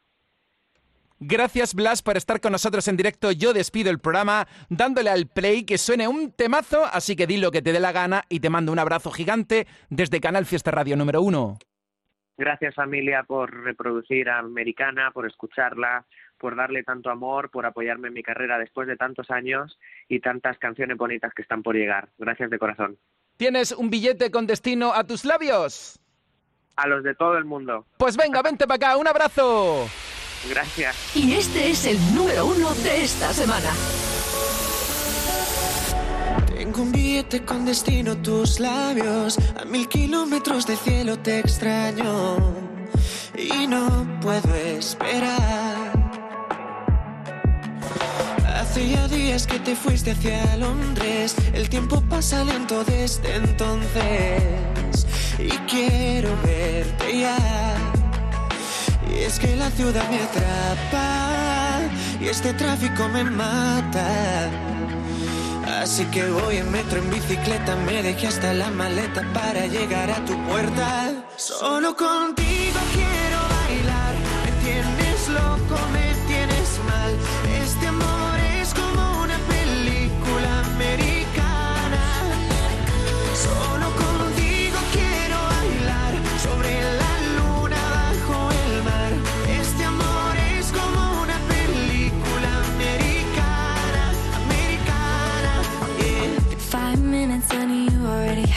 Gracias, 1.23 1.75
Blas, 1.75 2.01
por 2.03 2.17
estar 2.17 2.41
con 2.41 2.53
nosotros 2.53 2.89
en 2.89 2.97
directo. 2.97 3.31
Yo 3.31 3.53
despido 3.53 3.91
el 3.91 3.99
programa 3.99 4.49
dándole 4.71 5.11
al 5.11 5.27
play 5.27 5.65
que 5.65 5.77
suene 5.77 6.09
un 6.09 6.33
temazo, 6.33 6.87
así 6.87 7.15
que 7.15 7.27
di 7.27 7.37
lo 7.37 7.51
que 7.51 7.61
te 7.61 7.73
dé 7.73 7.79
la 7.79 7.93
gana 7.93 8.25
y 8.31 8.41
te 8.41 8.49
mando 8.49 8.73
un 8.73 8.79
abrazo 8.79 9.11
gigante 9.11 9.67
desde 9.91 10.21
Canal 10.21 10.47
Fiesta 10.47 10.71
Radio 10.71 10.97
número 10.97 11.21
uno. 11.21 11.59
Gracias 12.41 12.75
familia 12.75 13.23
por 13.25 13.53
reproducir 13.65 14.31
a 14.31 14.39
Americana, 14.39 15.11
por 15.11 15.27
escucharla, 15.27 16.07
por 16.39 16.57
darle 16.57 16.83
tanto 16.83 17.11
amor, 17.11 17.51
por 17.51 17.67
apoyarme 17.67 18.09
en 18.09 18.15
mi 18.15 18.23
carrera 18.23 18.59
después 18.59 18.89
de 18.89 18.97
tantos 18.97 19.31
años 19.31 19.79
y 20.09 20.21
tantas 20.21 20.57
canciones 20.57 20.97
bonitas 20.97 21.35
que 21.35 21.43
están 21.43 21.63
por 21.63 21.77
llegar. 21.77 22.09
Gracias 22.17 22.49
de 22.49 22.59
corazón. 22.59 22.97
¿Tienes 23.37 23.73
un 23.73 23.91
billete 23.91 24.31
con 24.31 24.47
destino 24.47 24.95
a 24.95 25.05
tus 25.05 25.27
labios? 25.27 26.01
A 26.77 26.87
los 26.87 27.05
de 27.05 27.15
todo 27.15 27.37
el 27.37 27.45
mundo. 27.45 27.85
Pues 27.99 28.17
venga, 28.17 28.41
vente 28.41 28.67
para 28.67 28.77
acá, 28.77 28.97
un 28.97 29.07
abrazo. 29.07 29.87
Gracias. 30.49 31.15
Y 31.15 31.35
este 31.35 31.69
es 31.69 31.85
el 31.85 31.99
número 32.15 32.47
uno 32.47 32.71
de 32.77 33.03
esta 33.03 33.35
semana. 33.35 33.69
Con 37.47 37.67
destino 37.67 38.17
tus 38.17 38.59
labios. 38.59 39.39
A 39.61 39.67
mil 39.67 39.87
kilómetros 39.89 40.67
de 40.67 40.75
cielo 40.75 41.19
te 41.19 41.39
extraño. 41.39 42.39
Y 43.37 43.67
no 43.67 44.07
puedo 44.23 44.55
esperar. 44.55 45.93
Hace 48.57 48.89
ya 48.89 49.07
días 49.07 49.47
que 49.47 49.59
te 49.59 49.77
fuiste 49.77 50.13
hacia 50.13 50.57
Londres. 50.57 51.37
El 51.53 51.69
tiempo 51.69 52.03
pasa 52.09 52.43
lento 52.43 52.85
desde 52.85 53.37
entonces. 53.37 55.07
Y 55.39 55.51
quiero 55.69 56.31
verte 56.43 57.21
ya. 57.21 57.37
Y 59.15 59.19
es 59.25 59.39
que 59.39 59.55
la 59.57 59.71
ciudad 59.71 60.09
me 60.09 60.21
atrapa. 60.23 61.81
Y 62.19 62.29
este 62.29 62.55
tráfico 62.55 63.09
me 63.09 63.25
mata. 63.25 64.51
Así 65.79 66.05
que 66.07 66.29
voy 66.29 66.57
en 66.57 66.71
metro, 66.71 66.99
en 66.99 67.11
bicicleta, 67.11 67.77
me 67.87 68.03
dejé 68.03 68.27
hasta 68.27 68.53
la 68.53 68.71
maleta 68.71 69.23
para 69.33 69.67
llegar 69.67 70.11
a 70.11 70.25
tu 70.25 70.35
puerta. 70.47 71.13
Solo 71.37 71.95
contigo 71.97 72.81
quiero 72.93 73.39
bailar, 73.55 74.15
me 74.45 74.51
tienes 74.65 75.29
loco, 75.29 75.77
me 75.93 76.15
tienes 76.27 76.69
mal. 76.89 77.13
Este 77.63 77.87
amor 77.87 78.20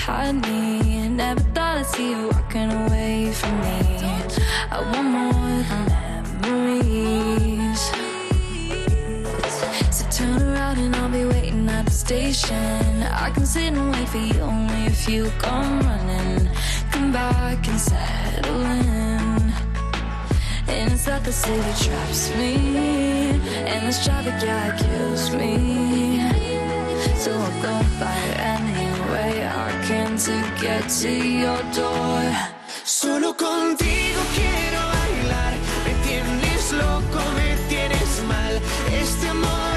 had 0.06 0.36
me. 0.42 1.08
Never 1.08 1.40
thought 1.56 1.78
I'd 1.78 1.86
see 1.86 2.10
you 2.12 2.28
walking 2.28 2.72
away 2.84 3.32
from 3.32 3.56
me. 3.62 3.80
I 4.70 4.80
want 4.92 5.08
more 5.16 5.58
than 5.70 5.84
memories. 6.42 7.82
So 9.96 10.04
turn 10.12 10.42
around 10.42 10.78
and 10.80 10.94
I'll 10.98 11.10
be 11.10 11.24
waiting 11.24 11.70
at 11.70 11.86
the 11.86 11.92
station. 11.92 13.04
I 13.26 13.30
can 13.34 13.46
sit 13.46 13.72
and 13.72 13.92
wait 13.94 14.10
for 14.10 14.18
you 14.18 14.42
only 14.42 14.88
if 14.88 15.08
you 15.08 15.32
come 15.40 15.80
running. 15.80 16.50
Come 16.92 17.14
back 17.14 17.66
and 17.66 17.80
settle 17.80 18.62
in. 18.62 19.54
And 20.68 20.92
it's 20.92 21.06
that 21.06 21.24
the 21.24 21.32
city 21.32 21.72
traps 21.86 22.36
me. 22.36 22.56
And 23.72 23.88
this 23.88 24.04
traffic, 24.04 24.36
yeah, 24.44 24.76
kills 24.76 25.34
me. 25.34 25.54
So 27.16 27.32
I'll 27.32 27.62
go 27.62 27.76
by 28.02 28.20
any 28.54 28.73
Solo 32.86 33.36
contigo 33.36 34.22
quiero 34.34 34.80
bailar. 34.80 35.54
Me 35.86 35.94
tienes 36.08 36.72
loco, 36.72 37.20
me 37.36 37.56
tienes 37.68 38.24
mal. 38.28 38.62
Este 39.02 39.28
amor 39.28 39.73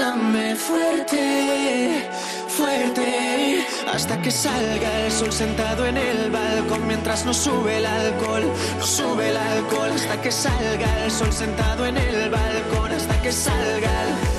Bésame 0.00 0.56
fuerte, 0.56 2.08
fuerte, 2.48 3.66
hasta 3.92 4.22
que 4.22 4.30
salga 4.30 5.00
el 5.04 5.12
sol 5.12 5.30
sentado 5.30 5.86
en 5.86 5.98
el 5.98 6.30
balcón 6.30 6.86
mientras 6.86 7.26
no 7.26 7.34
sube 7.34 7.76
el 7.76 7.84
alcohol, 7.84 8.44
no 8.78 8.86
sube 8.86 9.28
el 9.28 9.36
alcohol, 9.36 9.90
hasta 9.94 10.22
que 10.22 10.32
salga 10.32 11.04
el 11.04 11.10
sol 11.10 11.30
sentado 11.30 11.84
en 11.84 11.98
el 11.98 12.30
balcón, 12.30 12.92
hasta 12.92 13.20
que 13.20 13.30
salga 13.30 13.90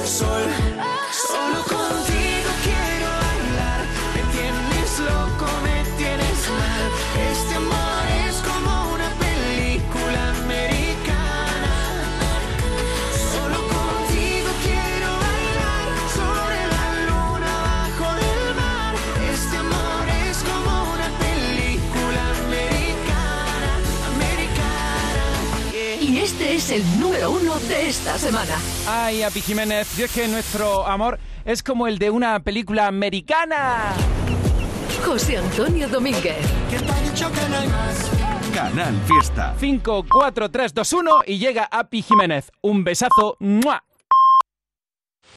el 0.01 0.07
sol. 0.07 0.47
Solo 1.27 1.59
contigo 1.59 1.80
es 26.71 26.81
el 26.81 26.99
número 26.99 27.31
uno 27.31 27.55
de 27.59 27.89
esta 27.89 28.17
semana. 28.17 28.55
Ay, 28.87 29.23
Api 29.23 29.41
Jiménez, 29.41 29.95
yo 29.97 30.05
es 30.05 30.11
que 30.11 30.27
nuestro 30.27 30.85
amor 30.87 31.19
es 31.43 31.63
como 31.63 31.87
el 31.87 31.97
de 31.99 32.09
una 32.09 32.39
película 32.39 32.87
americana. 32.87 33.93
José 35.05 35.37
Antonio 35.37 35.87
Domínguez. 35.89 36.37
Canal 38.53 39.01
Fiesta. 39.05 39.55
5, 39.59 40.05
4, 40.09 40.51
3, 40.51 40.73
2, 40.73 40.93
1 40.93 41.11
y 41.27 41.39
llega 41.39 41.67
Api 41.71 42.01
Jiménez. 42.01 42.51
Un 42.61 42.83
besazo. 42.83 43.35
¡Mua! 43.39 43.83